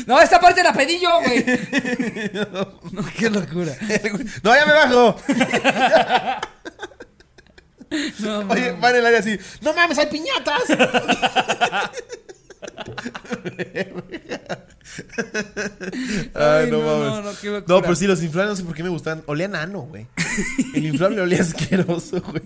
[0.06, 1.46] No, esta parte la pedí yo, güey.
[2.92, 3.74] No, qué locura.
[4.44, 5.16] No, ya me bajo.
[8.20, 9.38] No, Oye, va en el área así.
[9.62, 10.64] ¡No mames, hay piñatas!
[16.58, 17.08] Ay, no, no, mames.
[17.08, 17.76] no, no, qué locura.
[17.76, 19.24] No, pero sí, los inflables no sé por qué me gustan.
[19.26, 20.08] Olían ano, güey.
[20.74, 22.41] El inflable olía asqueroso, güey.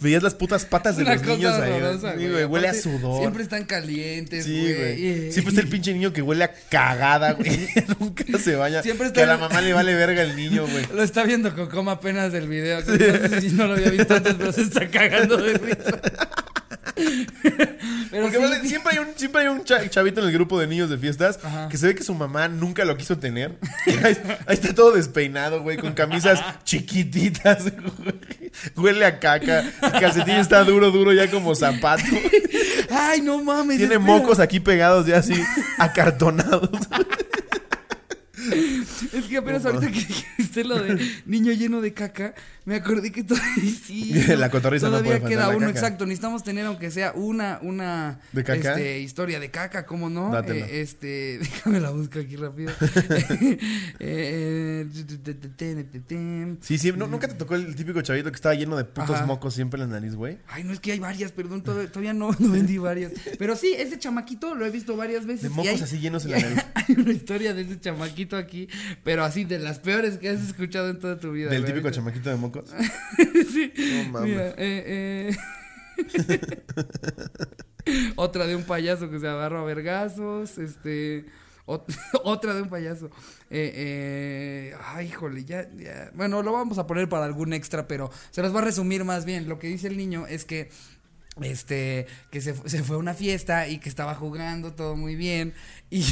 [0.00, 1.80] Veías las putas patas de Una los niños ahí.
[2.18, 2.44] Sí, güey.
[2.44, 3.20] Huele a sudor.
[3.20, 4.76] Siempre están calientes, Sí, güey.
[4.76, 5.32] güey.
[5.32, 7.68] Siempre está el pinche niño que huele a cagada, güey.
[8.00, 8.82] Nunca se baña.
[8.82, 10.86] Siempre que a está la mamá le vale verga el niño, güey.
[10.94, 12.80] Lo está viendo Cocoma apenas del video.
[12.80, 16.00] No sé si no lo había visto antes, pero se está cagando de risa.
[18.10, 20.58] Pero Porque sí, vale, siempre hay un, siempre hay un cha- chavito en el grupo
[20.60, 21.68] de niños de fiestas Ajá.
[21.68, 23.58] que se ve que su mamá nunca lo quiso tener.
[24.04, 24.16] Ahí,
[24.46, 27.64] ahí está todo despeinado, güey, con camisas chiquititas.
[27.64, 28.14] güey.
[28.76, 29.60] Huele a caca.
[29.82, 32.04] El calcetín está duro, duro ya como zapato.
[32.90, 33.78] Ay, no mames.
[33.78, 34.12] Tiene espera.
[34.18, 35.34] mocos aquí pegados ya así
[35.78, 36.70] acartonados.
[39.12, 40.06] Es que apenas ahorita que
[40.54, 42.34] dijiste lo de niño lleno de caca,
[42.64, 44.12] me acordé que todavía sí.
[44.36, 46.06] La cotorriza no todavía puede queda uno, exacto.
[46.06, 48.70] Necesitamos tener, aunque sea una, una ¿De caca?
[48.70, 50.36] Este, historia de caca, ¿cómo no?
[50.38, 52.72] Eh, este, déjame la busco aquí rápido.
[54.00, 54.86] Eh,
[56.60, 59.26] Sí, sí, ¿no- ¿nunca te tocó el típico chavito que estaba lleno de putos Ajá.
[59.26, 60.38] mocos siempre en la nariz, güey?
[60.48, 63.12] Ay, no es que hay varias, perdón, todavía, todavía no, no vendí varias.
[63.38, 65.42] Pero sí, ese chamaquito lo he visto varias veces.
[65.44, 66.64] De mocos hay- así llenos en la nariz.
[66.74, 68.68] Hay una historia de ese chamaquito aquí,
[69.02, 71.50] pero así de las peores que has escuchado en toda tu vida.
[71.50, 72.64] Del típico Ahorita- chamaquito de mocos.
[73.52, 73.72] sí.
[74.04, 74.30] No mames.
[74.30, 75.36] Mira, eh, eh.
[78.16, 80.58] Otra de un payaso que se agarró a vergazos.
[80.58, 81.26] Este.
[81.66, 81.84] ot-
[82.24, 83.06] Otra de un payaso.
[83.50, 86.10] Eh, eh, ay, híjole, ya, ya.
[86.14, 89.24] Bueno, lo vamos a poner para algún extra, pero se los va a resumir más
[89.24, 89.48] bien.
[89.48, 90.70] Lo que dice el niño es que
[91.42, 95.52] este, que se, se fue a una fiesta y que estaba jugando todo muy bien
[95.90, 96.04] y,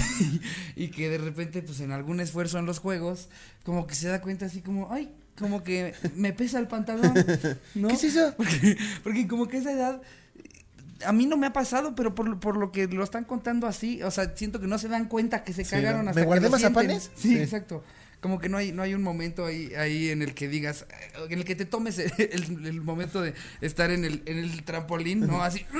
[0.76, 3.28] y que de repente, pues en algún esfuerzo en los juegos,
[3.64, 7.14] como que se da cuenta así como, ay, como que me pesa el pantalón,
[7.74, 7.88] ¿no?
[7.88, 8.34] ¿Qué es eso?
[8.36, 10.02] Porque, porque como que esa edad,
[11.04, 13.66] a mí no me ha pasado, pero por, lo- por lo que lo están contando
[13.66, 16.10] así, o sea, siento que no se dan cuenta que se Sí, cagaron ¿no?
[16.10, 16.72] hasta ¿Me que guardé lo sienten.
[16.74, 17.10] mazapanes?
[17.16, 17.38] Sí, Sí.
[17.38, 17.82] exacto.
[18.22, 20.86] Como que no hay, no hay un momento ahí, ahí en el que digas,
[21.28, 24.62] en el que te tomes el, el- el momento de estar en el, en el
[24.64, 25.42] trampolín, ¿no?
[25.42, 25.66] Así.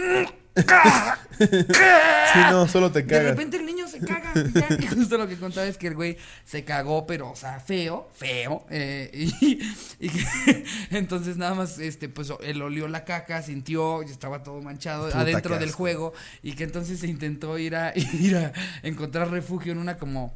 [1.38, 3.24] Sí, no, solo te De cagas.
[3.30, 4.32] repente el niño se caga.
[4.36, 7.36] y ya, y justo lo que contaba es que el güey se cagó, pero, o
[7.36, 8.66] sea, feo, feo.
[8.70, 9.58] eh, y,
[9.98, 14.60] y que entonces nada más, este, pues él olió la caca, sintió, y estaba todo
[14.60, 16.12] manchado Puta, adentro del juego.
[16.42, 20.34] Y que entonces se intentó ir a, ir a encontrar refugio en una como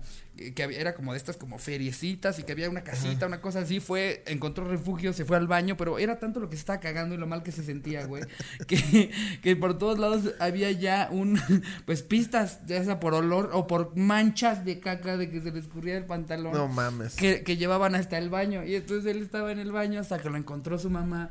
[0.55, 3.61] que había, era como de estas como feriecitas y que había una casita, una cosa
[3.61, 6.81] así, fue, encontró refugio, se fue al baño, pero era tanto lo que se estaba
[6.81, 8.25] cagando y lo mal que se sentía, güey,
[8.67, 9.11] que,
[9.43, 11.41] que por todos lados había ya un,
[11.87, 15.59] pues pistas, ya sea por olor o por manchas de caca de que se le
[15.59, 16.53] escurría el pantalón.
[16.53, 17.15] No mames.
[17.15, 18.65] Que, que llevaban hasta el baño.
[18.65, 21.31] Y entonces él estaba en el baño hasta que lo encontró su mamá.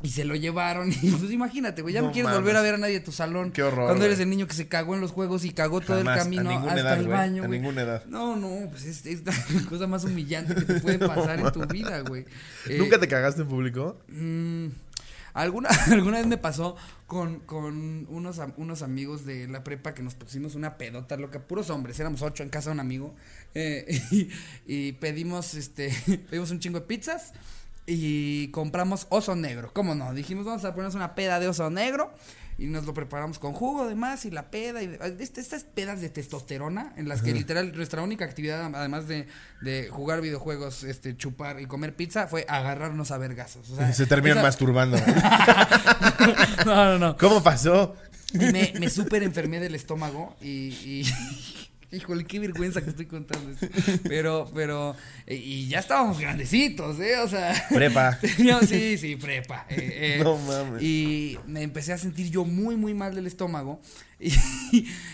[0.00, 0.92] Y se lo llevaron.
[1.02, 1.92] Y pues imagínate, güey.
[1.94, 2.40] Ya no, No quieres mames.
[2.40, 3.50] volver a ver a nadie a tu salón.
[3.50, 5.96] Qué horror, Cuando eres el niño que se cagó en los juegos y cagó todo
[5.98, 8.04] Jamás, el camino hasta edad, el güey, baño, a ninguna edad.
[8.06, 9.34] No, no, pues es, es la
[9.68, 12.24] cosa más humillante que te puede pasar en tu vida, güey.
[12.68, 13.98] Eh, ¿Nunca te cagaste en público?
[14.08, 14.66] Mm,
[15.34, 16.76] alguna, alguna vez me pasó
[17.08, 21.70] con, con unos, unos amigos de la prepa que nos pusimos una pedota loca, puros
[21.70, 23.16] hombres, éramos ocho en casa de un amigo,
[23.54, 24.28] eh, y,
[24.66, 25.92] y pedimos, este,
[26.30, 27.32] pedimos un chingo de pizzas
[27.90, 30.12] y compramos oso negro, ¿cómo no?
[30.12, 32.12] Dijimos, vamos a ponernos una peda de oso negro
[32.58, 36.10] y nos lo preparamos con jugo además y la peda y este- estas pedas de
[36.10, 39.26] testosterona en las que literal nuestra única actividad además de,
[39.62, 43.70] de jugar videojuegos, este chupar y comer pizza fue agarrarnos a vergazos.
[43.70, 44.98] O sea, Se terminan esa- masturbando.
[46.66, 47.16] no, no, no.
[47.16, 47.94] ¿Cómo pasó?
[48.34, 51.04] Me, me súper enfermé del estómago y, y-
[51.90, 53.66] Híjole, qué vergüenza que estoy contando esto.
[54.06, 54.94] Pero, pero,
[55.26, 57.16] eh, y ya estábamos grandecitos, ¿eh?
[57.18, 57.54] O sea.
[57.70, 58.18] Prepa.
[58.36, 59.64] teníamos- sí, sí, prepa.
[59.70, 60.82] eh, eh, No mames.
[60.82, 63.80] Y me empecé a sentir yo muy, muy mal del estómago.
[64.20, 64.32] Y,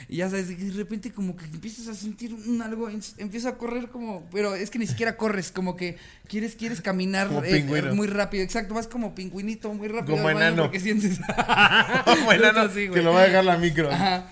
[0.08, 3.58] y ya sabes, de repente como que empiezas a sentir un algo, en- empiezo a
[3.58, 5.96] correr como, pero es que ni siquiera corres, como que
[6.26, 10.16] quieres, quieres caminar eh, muy rápido, exacto, vas como pingüinito muy rápido.
[10.16, 10.62] Como enano.
[10.62, 11.20] Porque sientes.
[12.06, 13.92] Como enano así, que lo va a dejar la micro.
[13.92, 14.26] Ajá.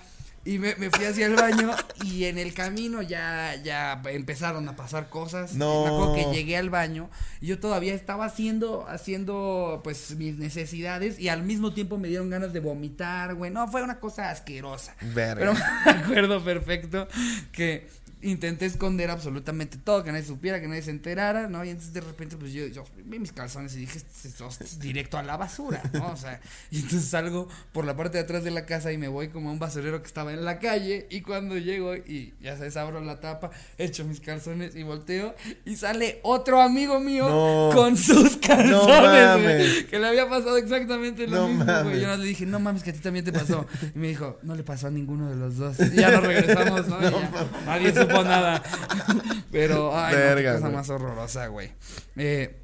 [0.45, 1.71] Y me, me fui hacia el baño
[2.03, 5.53] y en el camino ya, ya empezaron a pasar cosas.
[5.53, 5.83] No.
[5.83, 11.17] Me acuerdo que llegué al baño y yo todavía estaba haciendo, haciendo pues mis necesidades
[11.17, 13.51] y al mismo tiempo me dieron ganas de vomitar, güey.
[13.51, 14.95] No, fue una cosa asquerosa.
[15.13, 15.35] Verga.
[15.39, 15.53] Pero
[15.85, 17.07] me acuerdo perfecto
[17.53, 17.87] que
[18.23, 21.63] intenté esconder absolutamente todo, que nadie supiera, que nadie se enterara, ¿no?
[21.63, 25.17] Y entonces de repente, pues yo, yo vi mis calzones y dije, esto es directo
[25.17, 26.07] a la basura, ¿no?
[26.11, 26.39] O sea,
[26.71, 29.49] y entonces salgo por la parte de atrás de la casa y me voy como
[29.49, 31.07] a un basurero que estaba en la calle.
[31.09, 35.75] Y cuando llego y ya sabes, abro la tapa, echo mis calzones y volteo y
[35.75, 37.75] sale otro amigo mío No.
[37.75, 39.83] con sus calzones, No mames.
[39.85, 41.75] que le había pasado exactamente lo No mismo, güey.
[41.83, 42.01] mames.
[42.01, 43.65] Yo le dije, no mames, que a ti también te pasó.
[43.95, 45.77] Y me dijo, no le pasó a ninguno de los dos.
[45.79, 46.99] Y ya nos regresamos, ¿no?
[46.99, 48.61] Y ya, nadie supo nada.
[49.51, 50.75] Pero, ay, no, qué Verga, cosa güey.
[50.75, 51.71] más horrorosa, güey.
[52.17, 52.55] Eh,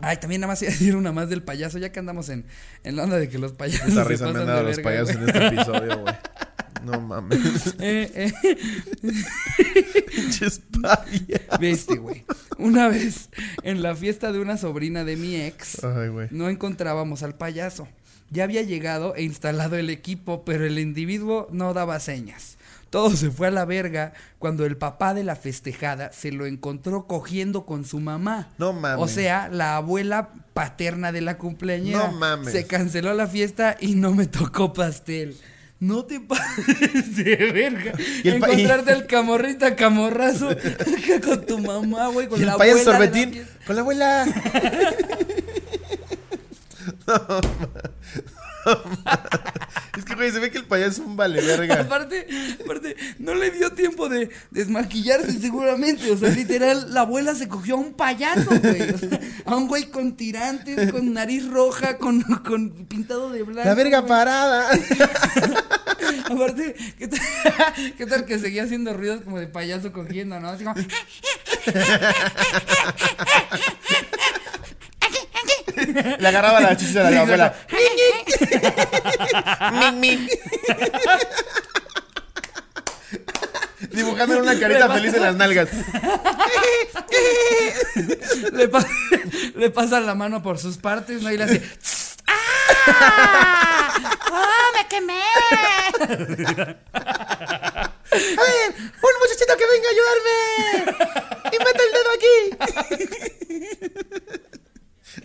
[0.00, 2.44] ay, también nada más iba a decir una más del payaso, ya que andamos en,
[2.84, 3.94] en la onda de que los payasos.
[3.94, 5.22] Se risa me han dado los verga, payasos güey.
[5.22, 6.14] en este episodio, güey.
[6.84, 7.74] No mames.
[7.80, 8.32] Eh, eh.
[11.60, 12.24] Viste, güey.
[12.58, 13.28] Una vez,
[13.62, 16.28] en la fiesta de una sobrina de mi ex, Ay, güey.
[16.30, 17.88] no encontrábamos al payaso.
[18.30, 22.57] Ya había llegado e instalado el equipo, pero el individuo no daba señas.
[22.90, 27.06] Todo se fue a la verga cuando el papá de la festejada se lo encontró
[27.06, 28.48] cogiendo con su mamá.
[28.56, 29.04] No mames.
[29.04, 32.08] O sea, la abuela paterna de la cumpleañera.
[32.08, 32.52] No mames.
[32.52, 35.36] Se canceló la fiesta y no me tocó pastel.
[35.80, 37.92] No te pases de verga.
[38.24, 40.48] Y el Encontrarte al camorrita camorrazo
[41.24, 43.46] con tu mamá, güey, con Y el la abuela la sorbetín.
[43.66, 44.26] Con la abuela.
[49.98, 51.80] es que, güey, se ve que el payaso es un vale verga.
[51.80, 52.26] Aparte,
[52.62, 56.10] aparte, no le dio tiempo de desmaquillarse seguramente.
[56.10, 58.90] O sea, literal, la abuela se cogió a un payaso, güey.
[58.90, 63.68] O sea, a un güey con tirantes, con nariz roja, con, con pintado de blanco.
[63.68, 64.08] La verga güey.
[64.08, 64.70] parada.
[66.30, 67.20] Aparte, ¿qué tal,
[67.96, 70.48] ¿qué tal que seguía haciendo ruidos como de payaso cogiendo, no?
[70.48, 70.76] Así como,
[76.18, 77.54] Le agarraba la chicha a la abuela.
[79.72, 80.28] Min, min.
[83.90, 85.68] Dibujando una carita feliz en las nalgas.
[88.52, 88.86] le, pa-
[89.54, 91.30] le pasa la mano por sus partes, ¿no?
[91.32, 91.62] Y le hace,
[92.26, 93.94] ¡Ah!
[94.30, 95.20] ¡Ah, me quemé!
[98.10, 100.36] A ver, un muchachito que venga a ayudarme.
[101.52, 102.34] Y mete el dedo aquí.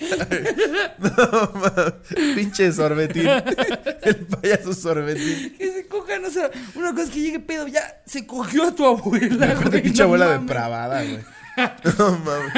[2.36, 3.28] Pinche sorbetín.
[4.02, 5.56] El payaso sorbetín.
[5.58, 8.76] que se cojan, o sea, una cosa es que llegue pedo, ya se cogió a
[8.76, 10.42] tu abuela, güey, pinche no abuela mames.
[10.42, 11.20] depravada, güey.
[12.00, 12.52] No mames.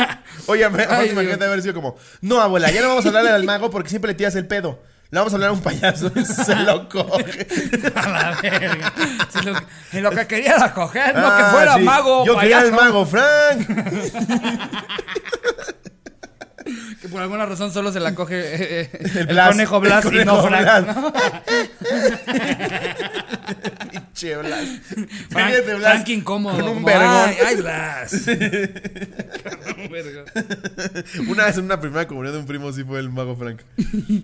[0.47, 3.43] Oye, me, Ay, imagínate haber sido como: No, abuela, ya no vamos a hablarle al
[3.43, 4.81] mago porque siempre le tiras el pedo.
[5.11, 6.11] Le vamos a hablar a un payaso.
[6.25, 7.45] Se lo coge.
[7.93, 8.93] A la verga.
[9.91, 11.81] Si lo, que quería era coger, no Ah, que fuera sí.
[11.83, 12.83] mago, Yo quería el payaso.
[12.83, 13.67] mago, Frank.
[17.01, 18.89] Que por alguna razón solo se la coge eh, eh,
[19.19, 20.61] el, Blas, conejo Blas el y no Frank.
[20.61, 20.95] Blas.
[20.95, 21.13] ¿no?
[23.91, 24.65] Pinche Blas.
[25.29, 26.59] Frank, Fíjate, Blas, Frank incómodo.
[26.59, 27.07] Con un vergón.
[27.07, 28.11] Ay, ay, Blas.
[29.63, 30.25] Con un vergón.
[31.27, 33.61] Una vez en una primera comunión de un primo sí fue el mago Frank.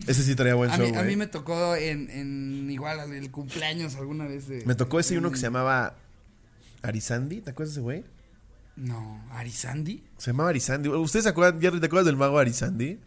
[0.07, 3.13] Ese sí traía buen A show, mí, a mí me tocó en, en igual en
[3.13, 4.63] el cumpleaños alguna vez de...
[4.65, 5.95] Me tocó ese uno que se llamaba
[6.81, 8.03] Arizandi, ¿te acuerdas de ese güey?
[8.81, 10.03] No, Arizandi.
[10.17, 10.89] Se llamaba Arizandi.
[10.89, 12.99] ¿Ustedes se acuerdan, Jerry, te acuerdas del mago Arizandi?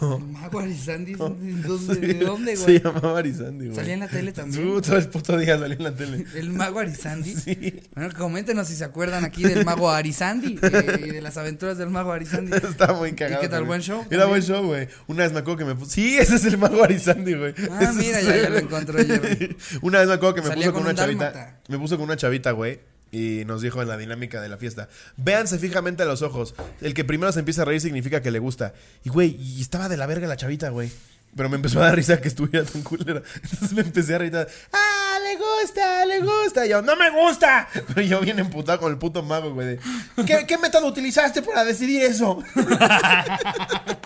[0.00, 1.12] El mago Arizandi.
[1.12, 2.80] ¿De dónde, de dónde, Se güey?
[2.82, 3.76] llamaba Arizandi, güey.
[3.76, 4.66] Salía en la tele también.
[4.68, 6.24] Uh, todo el puto día salía en la tele.
[6.34, 7.34] El mago Arizandi.
[7.36, 7.80] Sí.
[7.94, 11.90] Bueno, coméntenos si se acuerdan aquí del mago Arizandi eh, y de las aventuras del
[11.90, 12.52] mago Arizandi.
[12.56, 13.40] Estaba muy cagado.
[13.40, 13.64] ¿Y qué tal?
[13.64, 14.04] ¿Buen show?
[14.10, 14.88] Era buen show, güey.
[15.08, 15.90] Una vez me acuerdo que me puso.
[15.90, 17.54] Sí, ese es el mago Arizandi, güey.
[17.70, 18.62] Ah, Ese mira, ya, ya lo güey.
[18.64, 19.56] encontró Jerry.
[19.82, 21.30] Una vez me acuerdo que me Salía puso con con una un chavita.
[21.32, 21.60] dálmata.
[21.68, 22.80] Me puso con una chavita, güey.
[23.12, 26.54] Y nos dijo en la dinámica de la fiesta: Véanse fijamente a los ojos.
[26.80, 28.72] El que primero se empieza a reír significa que le gusta.
[29.04, 30.90] Y, güey, y estaba de la verga la chavita, güey.
[31.36, 33.22] Pero me empezó a dar risa que estuviera tan culera.
[33.42, 34.34] Entonces me empecé a reír.
[34.72, 36.66] ¡Ah, le gusta, le gusta!
[36.66, 37.68] Y yo, ¡no me gusta!
[37.88, 39.78] Pero yo bien emputado con el puto mago, güey.
[40.26, 42.42] ¿Qué, ¿Qué método utilizaste para decidir eso?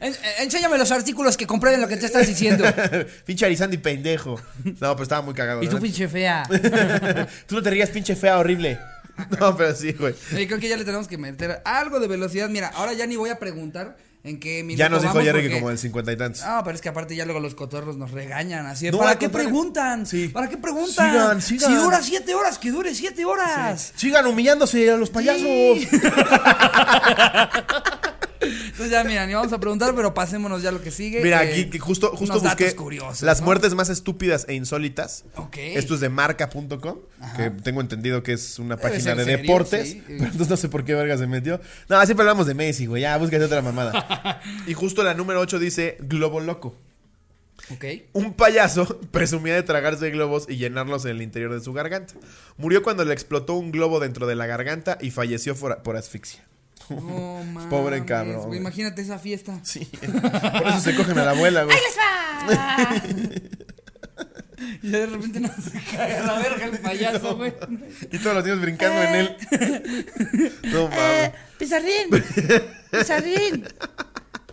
[0.00, 2.64] En- enséñame los artículos que comprueben lo que te estás diciendo.
[3.26, 4.40] pinche Arizandi pendejo.
[4.64, 5.62] No, pero estaba muy cagado.
[5.62, 5.82] Y tú, ¿verdad?
[5.82, 6.42] pinche fea.
[7.46, 8.78] Tú no te rías, pinche fea, horrible.
[9.40, 10.14] No, pero sí, güey.
[10.46, 12.48] Creo que ya le tenemos que meter algo de velocidad.
[12.48, 13.96] Mira, ahora ya ni voy a preguntar
[14.26, 16.42] en qué minuto Ya nos dijo Jerry que como el cincuenta y tantos.
[16.44, 18.90] Ah, pero es que aparte ya luego los cotorros nos regañan así.
[18.90, 19.48] No, ¿Para qué contrario.
[19.50, 20.04] preguntan?
[20.06, 20.28] Sí.
[20.28, 21.12] ¿Para qué preguntan?
[21.12, 21.70] Sigan, sigan.
[21.70, 23.92] Si dura siete horas, que dure siete horas.
[23.96, 25.42] Sigan humillándose a los payasos.
[25.42, 25.88] Sí.
[28.40, 31.20] Entonces ya, mira, ni vamos a preguntar, pero pasémonos ya a lo que sigue.
[31.22, 33.46] Mira, Eh, aquí que justo, justo unos busqué datos curiosos, las ¿no?
[33.46, 35.24] muertes más estúpidas e insólitas.
[35.36, 35.56] Ok.
[35.58, 36.98] Esto es de marca.com,
[37.36, 39.88] que tengo entendido que es una Debe página de serio, deportes.
[39.90, 40.02] sí.
[40.06, 41.60] Pero entonces no sé por qué verga se metió.
[41.88, 43.02] No, siempre hablamos de Messi, güey.
[43.02, 44.40] Ya, búscate otra mamada.
[44.66, 46.76] y justo la número 8 dice Globo Loco.
[47.72, 47.84] Ok.
[48.12, 52.14] Un payaso presumía de tragarse globos y llenarlos en el interior de su garganta.
[52.58, 56.44] Murió cuando le explotó un globo dentro de la garganta y falleció por, por asfixia.
[56.90, 57.66] No mames.
[57.68, 58.58] Pobre cabrón, güey.
[58.60, 59.58] Imagínate esa fiesta.
[59.62, 59.84] Sí.
[60.00, 61.76] Por eso se cogen a la abuela, güey.
[61.76, 63.02] ¡Ahí les va!
[64.82, 65.50] Y de repente nos
[65.94, 67.52] cae a la verga el payaso, güey.
[68.10, 69.36] Y todos los niños brincando en él.
[70.64, 71.32] No Eh, mames.
[71.58, 72.08] pizarrín.
[72.90, 73.64] Pizarrín.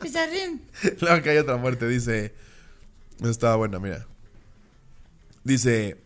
[0.02, 0.62] Pizarrín.
[1.00, 2.34] Luego que hay otra muerte, dice.
[3.24, 4.06] Estaba buena, mira.
[5.46, 5.98] Dice.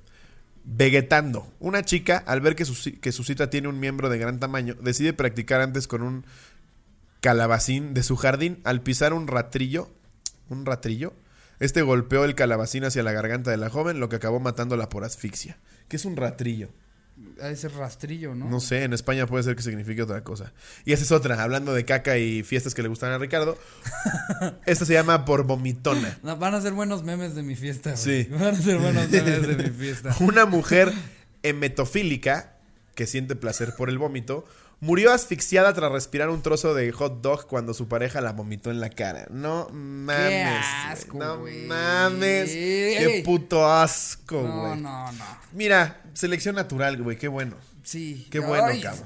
[0.69, 1.47] Vegetando.
[1.61, 2.75] Una chica, al ver que su,
[3.23, 6.25] cita tiene un miembro de gran tamaño, decide practicar antes con un
[7.21, 8.59] calabacín de su jardín.
[8.65, 9.89] Al pisar un ratrillo,
[10.49, 11.13] un ratrillo,
[11.61, 15.05] este golpeó el calabacín hacia la garganta de la joven, lo que acabó matándola por
[15.05, 15.57] asfixia.
[15.87, 16.67] ¿Qué es un ratrillo?
[17.41, 18.49] A ese rastrillo, ¿no?
[18.49, 20.53] No sé, en España puede ser que signifique otra cosa.
[20.85, 23.57] Y esa es otra, hablando de caca y fiestas que le gustan a Ricardo.
[24.65, 26.19] Esta se llama por vomitona.
[26.21, 28.23] No, van a ser buenos memes de mi fiesta, güey.
[28.23, 28.29] Sí.
[28.31, 30.15] Van a ser buenos memes de mi fiesta.
[30.19, 30.93] Una mujer
[31.43, 32.57] emetofílica
[32.95, 34.45] que siente placer por el vómito
[34.79, 38.79] murió asfixiada tras respirar un trozo de hot dog cuando su pareja la vomitó en
[38.79, 39.27] la cara.
[39.29, 40.29] No mames.
[40.29, 42.49] Qué asco, no mames.
[42.51, 44.81] Qué puto asco, No, güey.
[44.81, 45.25] no, no.
[45.53, 47.55] Mira, selección natural, güey, qué bueno.
[47.83, 48.27] Sí.
[48.29, 49.05] Qué bueno, Ay, cabrón.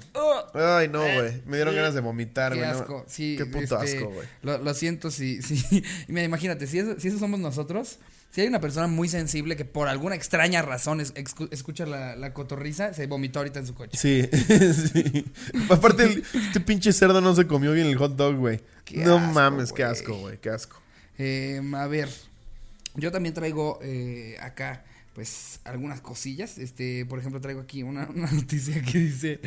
[0.55, 1.43] Ay, no, güey.
[1.45, 2.71] Me dieron ganas de vomitar, Qué güey.
[2.71, 2.77] no.
[2.79, 3.35] asco, sí.
[3.37, 4.27] Qué puto este, asco, güey.
[4.41, 5.63] Lo, lo siento, sí, sí.
[6.07, 7.99] Y mira, imagínate, si eso, si eso somos nosotros,
[8.31, 11.13] si hay una persona muy sensible que por alguna extraña razón es-
[11.51, 13.97] escucha la, la cotorriza, se vomitó ahorita en su coche.
[13.97, 14.27] Sí,
[14.93, 15.25] sí.
[15.69, 18.61] Aparte, el- este pinche cerdo no se comió bien el hot dog, güey.
[18.95, 20.81] No asco, mames, qué asco, güey, qué asco.
[21.17, 22.09] Eh, a ver,
[22.95, 26.57] yo también traigo eh, acá, pues, algunas cosillas.
[26.57, 29.39] Este, por ejemplo, traigo aquí una, una noticia que dice: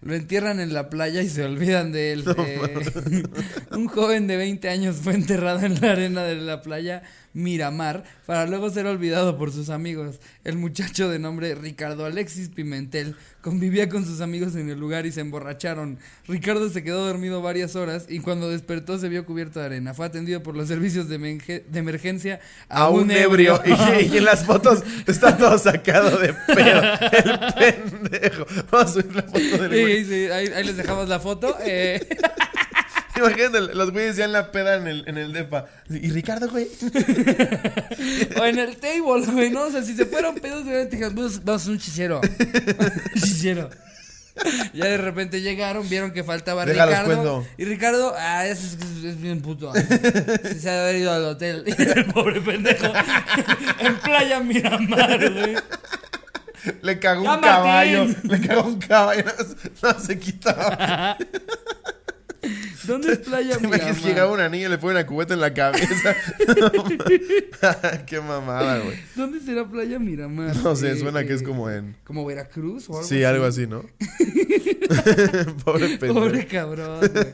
[0.00, 2.24] Lo entierran en la playa y se olvidan de él.
[2.38, 3.22] Eh,
[3.72, 7.02] un joven de 20 años fue enterrado en la arena de la playa
[7.34, 10.20] Miramar para luego ser olvidado por sus amigos.
[10.44, 15.12] El muchacho de nombre Ricardo Alexis Pimentel convivía con sus amigos en el lugar y
[15.12, 15.98] se emborracharon.
[16.28, 19.94] Ricardo se quedó dormido varias horas y cuando despertó se vio cubierto de arena.
[19.94, 23.60] Fue atendido por los servicios de, emerge- de emergencia A un ebrio.
[24.02, 26.82] Y, y en las fotos está todo sacado de pedo.
[27.62, 28.46] El pendejo.
[28.70, 29.72] Vamos a subir la foto del.
[29.72, 31.56] Sí, sí, ahí, ahí les dejamos la foto.
[31.64, 32.06] eh.
[33.16, 35.66] Imagínate, los güeyes ya en la peda en el, en el depa.
[35.90, 36.66] Y Ricardo, güey.
[38.40, 39.62] o en el table, güey, ¿no?
[39.64, 42.20] O sea, si se fueron pedos, de te dijeron, vamos, a un chichero.
[43.14, 43.68] Un chichero.
[44.72, 47.22] Ya de repente llegaron, vieron que faltaba Déjalos Ricardo.
[47.22, 47.46] cuento.
[47.58, 49.70] Y Ricardo, ah, es, es- es bien puto.
[49.74, 51.64] Se, se ha de haber ido al hotel.
[51.66, 52.86] Y el pobre pendejo.
[53.78, 55.54] en playa Miramar, güey.
[56.80, 58.06] Le cagó ¡Ya, un caballo.
[58.22, 59.24] Le cagó un caballo.
[59.82, 61.18] No, no se quitaba.
[62.84, 64.02] ¿Dónde es playa ¿Te imaginas que Miramar?
[64.10, 66.14] llegaba una niña y le pone una cubeta en la cabeza?
[68.06, 68.96] Qué mamada, güey.
[69.14, 70.56] ¿Dónde será playa Miramar?
[70.56, 71.96] No sé, Eh, suena que es eh, como en.
[72.04, 73.82] ¿Como Veracruz o algo Sí, algo así, ¿no?
[75.64, 76.14] Pobre pendejo.
[76.14, 77.26] Pobre cabrón, güey.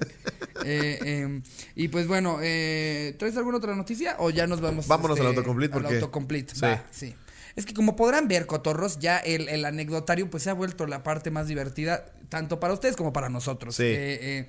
[0.65, 1.41] Eh, eh,
[1.77, 4.89] y pues bueno, eh, ¿traes alguna otra noticia o ya nos vamos?
[4.89, 6.61] Vámonos al autocomplete, Al porque- autocomplete, Sí.
[6.63, 7.15] va, sí.
[7.57, 11.03] Es que como podrán ver, cotorros, ya el, el anecdotario pues se ha vuelto la
[11.03, 13.75] parte más divertida, tanto para ustedes como para nosotros.
[13.75, 13.83] Sí.
[13.85, 14.49] Eh, eh,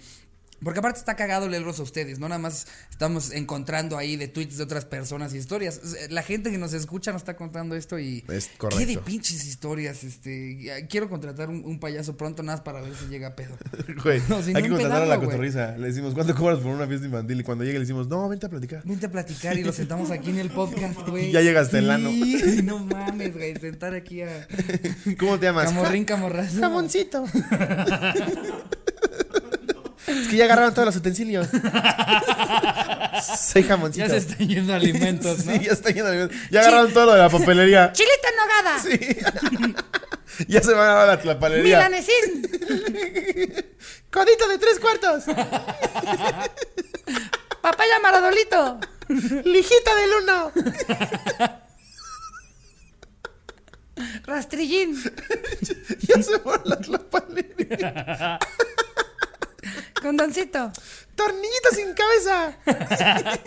[0.64, 4.58] porque aparte está cagado leerlos a ustedes, no nada más estamos encontrando ahí de tweets
[4.58, 5.80] de otras personas y historias.
[6.10, 8.24] La gente que nos escucha nos está contando esto y...
[8.30, 9.02] Es Qué de correcto.
[9.06, 10.86] pinches historias, este...
[10.90, 13.58] Quiero contratar un, un payaso pronto nada más para ver si llega a pedo.
[14.04, 15.78] Güey, No, si hay no que contratar a la cotorriza.
[15.78, 17.40] Le decimos, ¿cuánto cobras por una fiesta infantil?
[17.40, 18.82] Y cuando llegue le decimos, no, vente a platicar.
[18.86, 21.32] Vente a platicar y lo sentamos aquí en el podcast, güey.
[21.40, 22.10] Ya llega hasta el ano.
[22.10, 23.56] Sí, no mames, güey.
[23.58, 24.48] Sentar aquí a
[25.20, 25.66] ¿Cómo te llamas?
[25.66, 26.60] Camorrín Camorrazo.
[26.60, 27.24] Jamoncito.
[30.10, 31.48] Es que ya agarraron todos los utensilios.
[33.38, 34.06] Soy jamoncito.
[34.06, 35.54] Ya se están yendo alimentos, ¿no?
[35.54, 36.30] Sí, ya está lleno de...
[36.50, 37.92] Ya agarraron todo lo de la papelería.
[37.94, 38.80] Chilito en nogada.
[38.82, 40.46] Sí.
[40.48, 41.78] ya se van a la tlapalería.
[41.78, 42.50] Milanesín.
[44.12, 45.24] Codito de tres cuartos.
[47.62, 48.80] Papaya maradolito.
[49.44, 50.52] Lijita del uno.
[54.26, 54.96] Rastrillín.
[56.02, 58.40] Ya se van a la tlapalería.
[60.02, 60.72] Condoncito.
[61.16, 62.58] Tornillito sin cabeza.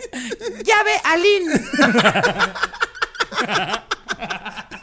[0.63, 1.01] Llave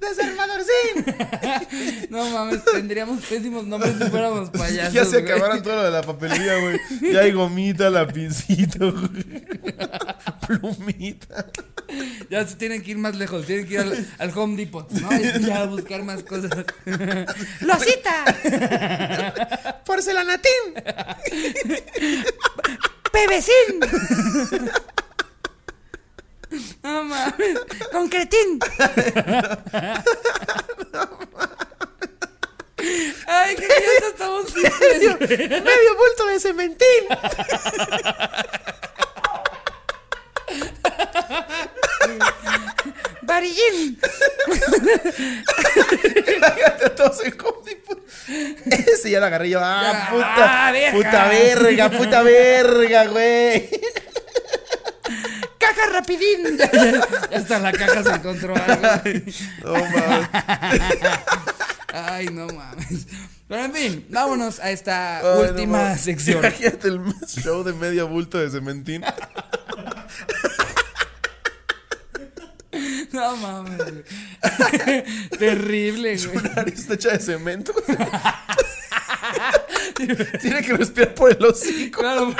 [0.00, 1.04] Alín.
[1.04, 2.08] Desarmadorcín.
[2.10, 4.92] No mames, tendríamos pésimos nombres si fuéramos payasos.
[4.92, 5.24] ya se güey.
[5.32, 6.78] acabaron todo lo de la papelería, güey.
[7.12, 9.44] Ya hay gomita, lapicito, güey.
[10.46, 11.46] Plumita.
[12.30, 15.08] Ya se tienen que ir más lejos, tienen que ir al, al Home Depot, ¿no?
[15.12, 16.50] Y Ya a buscar más cosas.
[17.60, 18.24] Losita.
[19.84, 20.52] Porcelanatín.
[23.12, 23.80] Pebecín.
[26.82, 27.58] mames.
[27.92, 28.58] Concretín.
[33.26, 34.52] Ay, qué bien estamos
[35.18, 35.48] güey.
[35.48, 37.04] Medio bulto de cementín.
[43.22, 43.98] Varillín.
[46.96, 47.98] Todos en.
[48.66, 49.60] Ese ya lo agarré yo.
[49.62, 50.68] Ah, puta.
[50.68, 50.92] ah, verga.
[50.92, 53.68] puta verga, puta verga, güey.
[56.00, 56.58] Rapidín.
[57.30, 58.82] Ya, hasta la caja se encontró algo.
[59.64, 60.28] No mames.
[61.92, 63.06] Ay, no mames.
[63.48, 66.00] Pero en fin, vámonos a esta Ay, no última mames.
[66.00, 66.38] sección.
[66.38, 69.04] Imagínate el show de medio bulto de cementín.
[73.12, 73.76] No mames.
[73.78, 74.04] güey.
[75.38, 76.44] Terrible, Su güey.
[76.54, 77.72] nariz está hecha de cemento.
[80.40, 82.00] Tiene que respirar por el hocico.
[82.00, 82.34] Claro.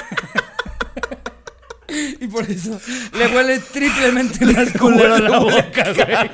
[2.21, 2.81] Y por eso
[3.13, 6.31] le huele triplemente más culero a la boca, güey.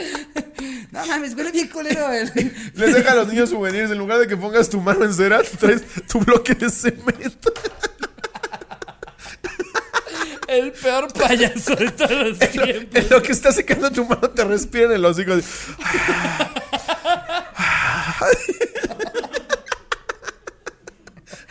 [0.90, 2.24] No mames, huele bien culero, güey.
[2.74, 3.90] Les deja a los niños souvenirs.
[3.90, 7.52] En lugar de que pongas tu mano en cera, traes tu bloque de cemento.
[10.48, 12.94] El peor payaso de todos los tiempos.
[12.94, 15.32] En lo que está secando tu mano, te respira en el hocico.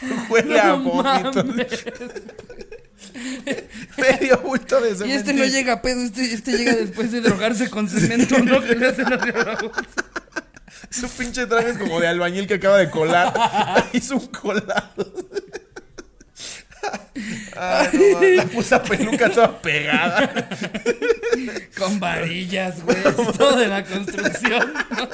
[0.29, 1.43] Huele a vómito.
[3.97, 5.07] Medio bulto de cemento.
[5.07, 8.61] Y este no llega a pedo, este, este llega después de drogarse con cemento, ¿no?
[8.61, 9.71] Que le hacen boca.
[10.89, 13.33] Su pinche traje es como de albañil que acaba de colar.
[13.93, 15.13] Hizo un colado.
[17.57, 20.49] Ay, no, la puta peluca toda pegada.
[21.77, 23.01] Con varillas, güey.
[23.37, 24.73] Todo de la construcción.
[24.91, 25.09] ¿no?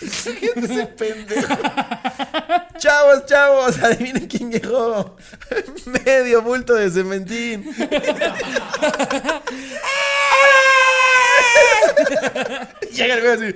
[0.56, 1.54] Ese pendejo.
[2.78, 5.16] Chavos, chavos, adivinen quién llegó.
[6.04, 7.64] Medio bulto de cementín.
[12.92, 13.54] Llega el güey así.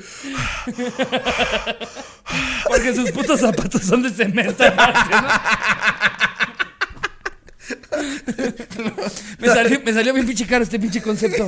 [2.67, 4.65] Porque sus putos zapatos son de cemento.
[4.65, 5.29] aparte, ¿no?
[9.39, 11.47] Me salió, me salió bien pinche caro este pinche concepto.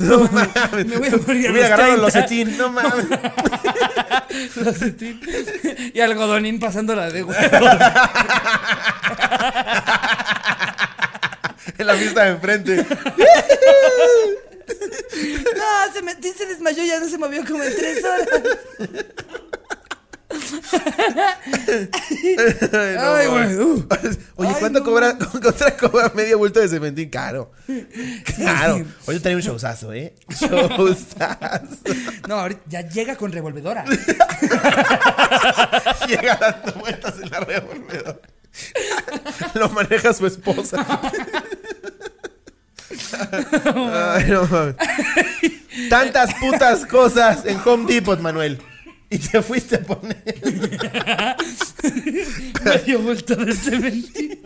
[0.00, 0.86] No mames.
[0.86, 2.20] Me voy a morir a Hubiera los agarrado el 30.
[2.20, 2.58] locetín.
[2.58, 3.06] No mames.
[5.94, 7.36] Y algodonín pasándola de huevos.
[11.78, 12.86] En la fiesta de enfrente.
[15.16, 18.28] No, se, me, se desmayó, ya no se movió como en tres horas.
[22.72, 23.56] Ay, güey.
[23.56, 23.86] uh.
[24.36, 25.54] Oye, Ay, ¿cuánto no cobra, cuánto
[25.90, 27.08] cobra medio bulto de cementín?
[27.10, 27.52] Caro.
[28.36, 28.84] Claro.
[29.06, 30.14] Oye, trae un showzazo, ¿eh?
[30.28, 31.66] Showzazo.
[32.28, 33.84] No, ahorita ya llega con revolvedora.
[36.08, 38.18] Llega dando vueltas en la revolvedora.
[39.54, 40.84] Lo maneja su esposa.
[43.12, 44.76] Ay, no mames.
[45.90, 48.60] Tantas putas cosas en Home Depot, Manuel.
[49.10, 50.24] Y te fuiste a poner.
[52.64, 54.40] Medio vuelto de cementín.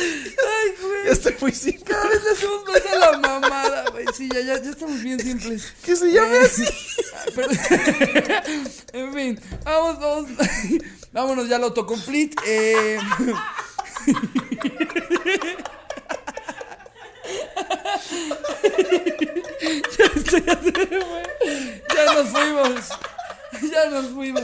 [0.00, 1.04] Ay, güey.
[1.06, 4.06] Ya estoy muy sin Cada vez le hacemos más a la mamada, güey.
[4.14, 5.72] Sí, ya, ya, ya estamos bien simples.
[5.84, 6.64] Que se llame Eh, así.
[7.34, 7.50] pero-
[8.92, 10.30] en fin, vamos, vamos.
[11.12, 12.36] Vámonos ya al autocomplete.
[12.46, 12.98] Eh,
[19.98, 20.42] ya, estoy
[21.94, 22.88] ya nos fuimos.
[23.72, 24.42] Ya nos fuimos.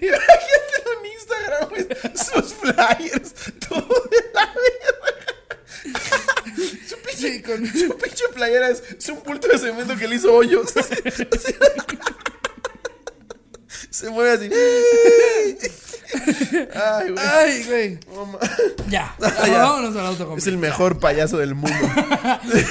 [0.00, 1.86] Imagínate en Instagram, güey.
[2.14, 3.32] Sus flyers.
[3.68, 5.34] Todo de la verga.
[6.88, 10.16] Su pinche, Sí, con- su pinche playera es, es un bulto de cemento que le
[10.16, 10.72] hizo hoyos.
[13.90, 14.50] Se mueve así.
[16.74, 17.24] Ay, güey.
[17.26, 17.98] Ay, güey.
[18.26, 18.38] Ma-
[18.88, 19.16] Ya.
[19.46, 19.58] Ya.
[19.62, 20.50] Vámonos al Es autocomplete.
[20.50, 21.74] el mejor payaso del mundo.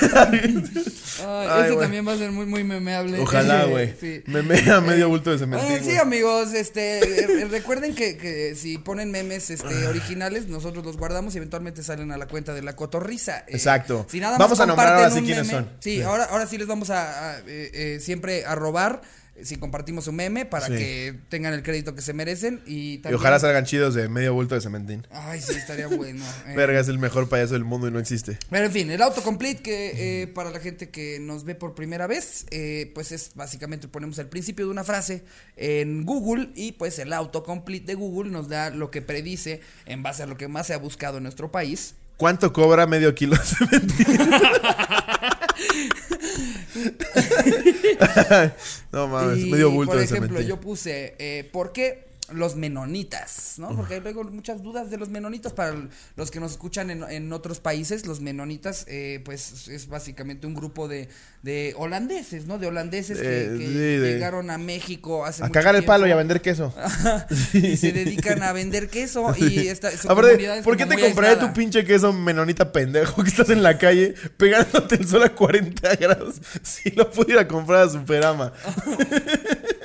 [0.03, 1.79] Ay, Ay, ese güey.
[1.79, 3.19] también va a ser muy, muy memeable.
[3.19, 3.93] Ojalá, Eh, güey.
[3.99, 4.23] Sí.
[4.27, 5.65] Me mea medio bulto de cemento.
[5.65, 10.97] Oigan, sí, amigos, este, eh, recuerden que, que si ponen memes este, originales, nosotros los
[10.97, 13.39] guardamos y eventualmente salen a la cuenta de la cotorriza.
[13.39, 14.05] Eh, Exacto.
[14.09, 15.69] Si nada Vamos más a nombrar ahora sí quiénes meme- son.
[15.79, 16.01] Sí, Sí.
[16.01, 19.07] Ahora, ahora sí les vamos a, a, eh, eh, siempre a robar eh,
[19.43, 20.73] si compartimos un meme para Sí.
[20.73, 23.15] que tengan el crédito que se merecen y Y también...
[23.19, 25.05] ojalá salgan chidos de medio bulto de cementín.
[25.11, 26.23] Ay, sí, estaría bueno.
[26.47, 26.53] eh.
[26.55, 28.37] Verga, es el mejor payaso del mundo y no existe.
[28.49, 32.07] Pero en fin, el autocomplete que eh, para la gente que nos ve por primera
[32.07, 35.23] vez, eh, pues es básicamente ponemos el principio de una frase
[35.57, 40.23] en Google y pues el autocomplete de Google nos da lo que predice en base
[40.23, 41.95] a lo que más se ha buscado en nuestro país.
[42.17, 44.05] ¿Cuánto cobra medio kilo de cementín?
[48.91, 53.75] no mames, y, medio bulto por ejemplo, yo puse, eh, ¿por qué los menonitas, ¿no?
[53.75, 55.75] Porque hay luego muchas dudas de los menonitas para
[56.15, 58.05] los que nos escuchan en, en otros países.
[58.05, 61.09] Los menonitas, eh, pues es básicamente un grupo de,
[61.43, 62.57] de holandeses, ¿no?
[62.57, 65.83] De holandeses que, Eh, que sí, de- llegaron a México hace A mucho cagar el
[65.85, 66.73] palo y a vender queso.
[67.53, 70.97] y se dedican a vender queso y esta su Aparte, comunidad es ¿por qué te
[70.99, 71.47] compraré aislada.
[71.53, 75.95] tu pinche queso menonita pendejo que estás en la calle pegándote el sol a 40
[75.95, 78.53] grados si lo pudiera comprar a Superama?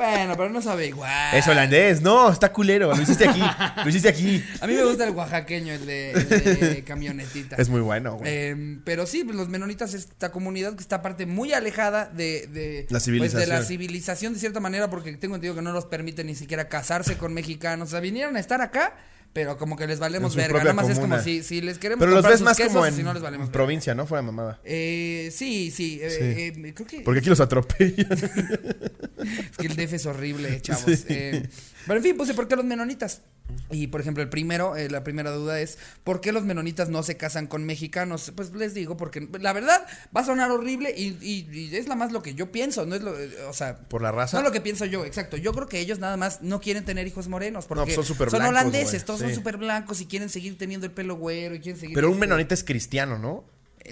[0.00, 1.36] Bueno, pero no sabe igual.
[1.36, 3.42] Es holandés, no, está culero, lo hiciste aquí,
[3.84, 4.42] lo hiciste aquí.
[4.62, 7.56] A mí me gusta el oaxaqueño, el de, el de camionetita.
[7.56, 8.32] Es muy bueno, güey.
[8.32, 12.46] Eh, pero sí, pues, los menonitas es esta comunidad que está aparte muy alejada de,
[12.46, 13.40] de, La pues, civilización.
[13.40, 16.68] de la civilización de cierta manera porque tengo entendido que no los permite ni siquiera
[16.68, 17.88] casarse con mexicanos.
[17.88, 18.94] O sea, vinieron a estar acá,
[19.32, 20.58] pero como que les valemos verga.
[20.58, 22.86] Nada más es como si, si les queremos Pero los ves sus más quesos, como
[22.86, 23.52] en si no les valemos verga.
[23.52, 24.06] provincia, ¿no?
[24.06, 24.60] Fuera mamada.
[24.64, 28.08] Eh, sí, sí, eh, eh, creo que Porque aquí los atropellan.
[28.10, 31.04] es que el DF es horrible, chavos.
[31.08, 31.48] Eh,
[31.86, 33.22] pero en fin, puse ¿por qué los menonitas?
[33.68, 37.02] Y por ejemplo, el primero, eh, la primera duda es ¿por qué los menonitas no
[37.02, 38.32] se casan con mexicanos?
[38.36, 39.84] Pues les digo, porque la verdad
[40.16, 42.94] va a sonar horrible y, y- y es la más lo que yo pienso, no
[42.94, 44.36] es lo, eh, o sea, Por la raza.
[44.38, 45.36] no lo que pienso yo, exacto.
[45.36, 48.30] Yo creo que ellos nada más no quieren tener hijos morenos porque pues son súper
[48.30, 49.26] son blancos, holandeses, güey, todos sí.
[49.26, 51.94] son súper blancos y quieren seguir teniendo el pelo güero y quieren seguir.
[51.96, 53.44] Pero un este, menonita es cristiano, ¿no?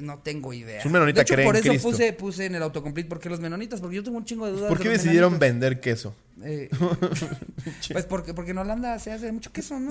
[0.03, 0.79] No tengo idea.
[0.79, 1.91] Es un menonita de hecho, cree por en eso Cristo.
[1.91, 3.81] puse, puse en el autocomplete ¿por qué los menonitas?
[3.81, 4.69] Porque yo tengo un chingo de dudas.
[4.69, 5.61] ¿Por de qué los decidieron menonitas.
[5.61, 6.15] vender queso?
[6.45, 6.69] Eh,
[7.93, 9.91] pues porque, porque en Holanda se hace mucho queso, ¿no?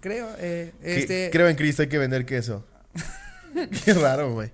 [0.00, 0.28] Creo.
[0.38, 2.64] Eh, este, Creo en Cristo, hay que vender queso.
[3.84, 4.50] Qué raro, güey.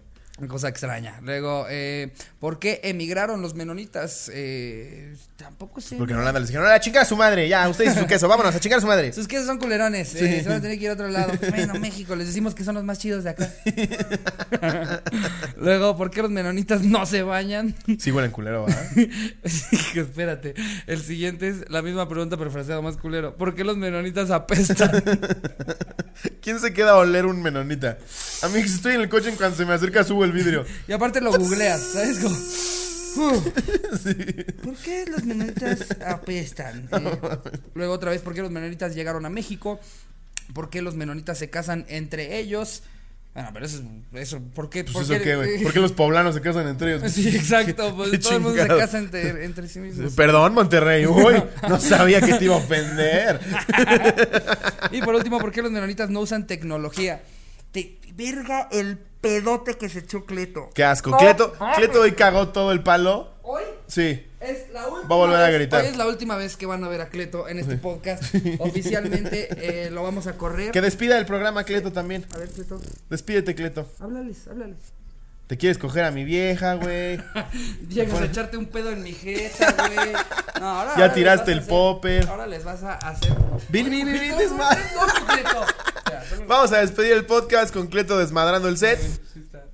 [0.49, 1.21] Cosa extraña.
[1.23, 4.29] Luego, eh, ¿por qué emigraron los menonitas?
[4.35, 5.95] Eh, tampoco sé.
[5.95, 8.27] Porque en Holanda les dijeron, a chingar a su madre, ya, usted dice su queso,
[8.27, 9.13] vámonos a chingar a su madre.
[9.13, 10.13] Sus quesos son culerones.
[10.17, 11.33] eh, se van a tener que ir a otro lado.
[11.51, 13.49] Bueno, México, les decimos que son los más chidos de acá.
[15.57, 17.77] Luego, ¿por qué los menonitas no se bañan?
[18.01, 18.91] Sí, huelen culero, ¿verdad?
[19.45, 20.55] Sí, espérate.
[20.89, 23.37] El siguiente es la misma pregunta, pero fraseado más culero.
[23.37, 24.91] ¿Por qué los menonitas apestan?
[26.43, 27.99] ¿Quién se queda a oler un menonita?
[28.43, 30.65] A mí, si estoy en el coche, en cuanto se me acerca, subo el vidrio.
[30.89, 32.19] Y aparte lo googleas, ¿sabes?
[32.19, 32.37] Como,
[33.17, 33.43] "Uh,
[34.63, 36.89] ¿Por qué los menonitas apestan?
[36.91, 37.19] Eh,
[37.75, 39.79] luego otra vez, ¿por qué los menonitas llegaron a México?
[40.53, 42.83] ¿Por qué los menonitas se casan entre ellos?
[43.35, 44.21] Bueno, pero eso es...
[44.29, 44.85] Eso, ¿Por qué?
[44.85, 45.63] Pues por eso qué, güey.
[45.63, 47.13] ¿Por qué los poblanos se casan entre ellos?
[47.13, 47.93] Sí, exacto.
[47.97, 50.15] Pues todo el mundo se casa entre, entre sí mismos.
[50.15, 51.05] Perdón, Monterrey.
[51.07, 53.41] Uy, no sabía que te iba a ofender.
[54.93, 57.23] Y por último, ¿por qué los menonitas no usan tecnología?
[57.73, 60.71] Te, verga el pedote que se echó Cleto.
[60.75, 61.11] Qué asco.
[61.11, 61.77] No, Cleto, mames.
[61.77, 63.33] Cleto hoy cagó todo el palo.
[63.43, 64.27] Hoy Sí.
[64.41, 65.83] es la última Va a volver a vez- gritar.
[65.83, 68.23] Hoy es la última vez que van a ver a Cleto en este podcast.
[68.59, 69.49] Oficialmente
[69.87, 70.71] eh, lo vamos a correr.
[70.71, 72.25] Que despida el programa, Cleto, también.
[72.35, 73.87] A ver, Cleto, Despídete, Cleto.
[74.01, 74.79] háblales, háblales.
[75.47, 77.21] Te quieres coger a mi vieja, güey.
[77.91, 80.13] Llegas a echarte un pedo en mi jeta, güey.
[80.59, 82.27] No, ahora- Ya ahora tiraste el hacer- popper.
[82.29, 83.35] Ahora les vas a hacer.
[85.27, 85.67] Cleto.
[85.97, 88.99] Espera, solo- Vamos a despedir el podcast con Cleto desmadrando el set.
[89.01, 89.65] Sí está.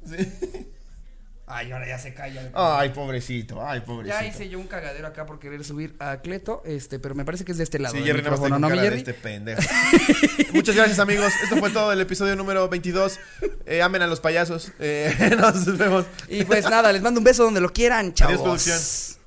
[1.53, 2.51] Ay, ahora ya se calla.
[2.55, 4.25] Ay, pobrecito, ay, Ya pobrecito.
[4.25, 7.53] hice yo un cagadero acá por querer subir a Cleto, este, pero me parece que
[7.53, 7.95] es de este lado.
[7.95, 8.99] Sí, Jerry, ¿no, de Jerry?
[8.99, 9.61] este pendejo.
[10.53, 11.33] Muchas gracias, amigos.
[11.43, 13.19] Esto fue todo el episodio número 22.
[13.67, 14.73] Eh, amen a los payasos.
[14.79, 16.07] Eh, nos vemos.
[16.29, 18.35] Y pues nada, les mando un beso donde lo quieran, chavos.
[18.35, 19.20] Adiós, producción.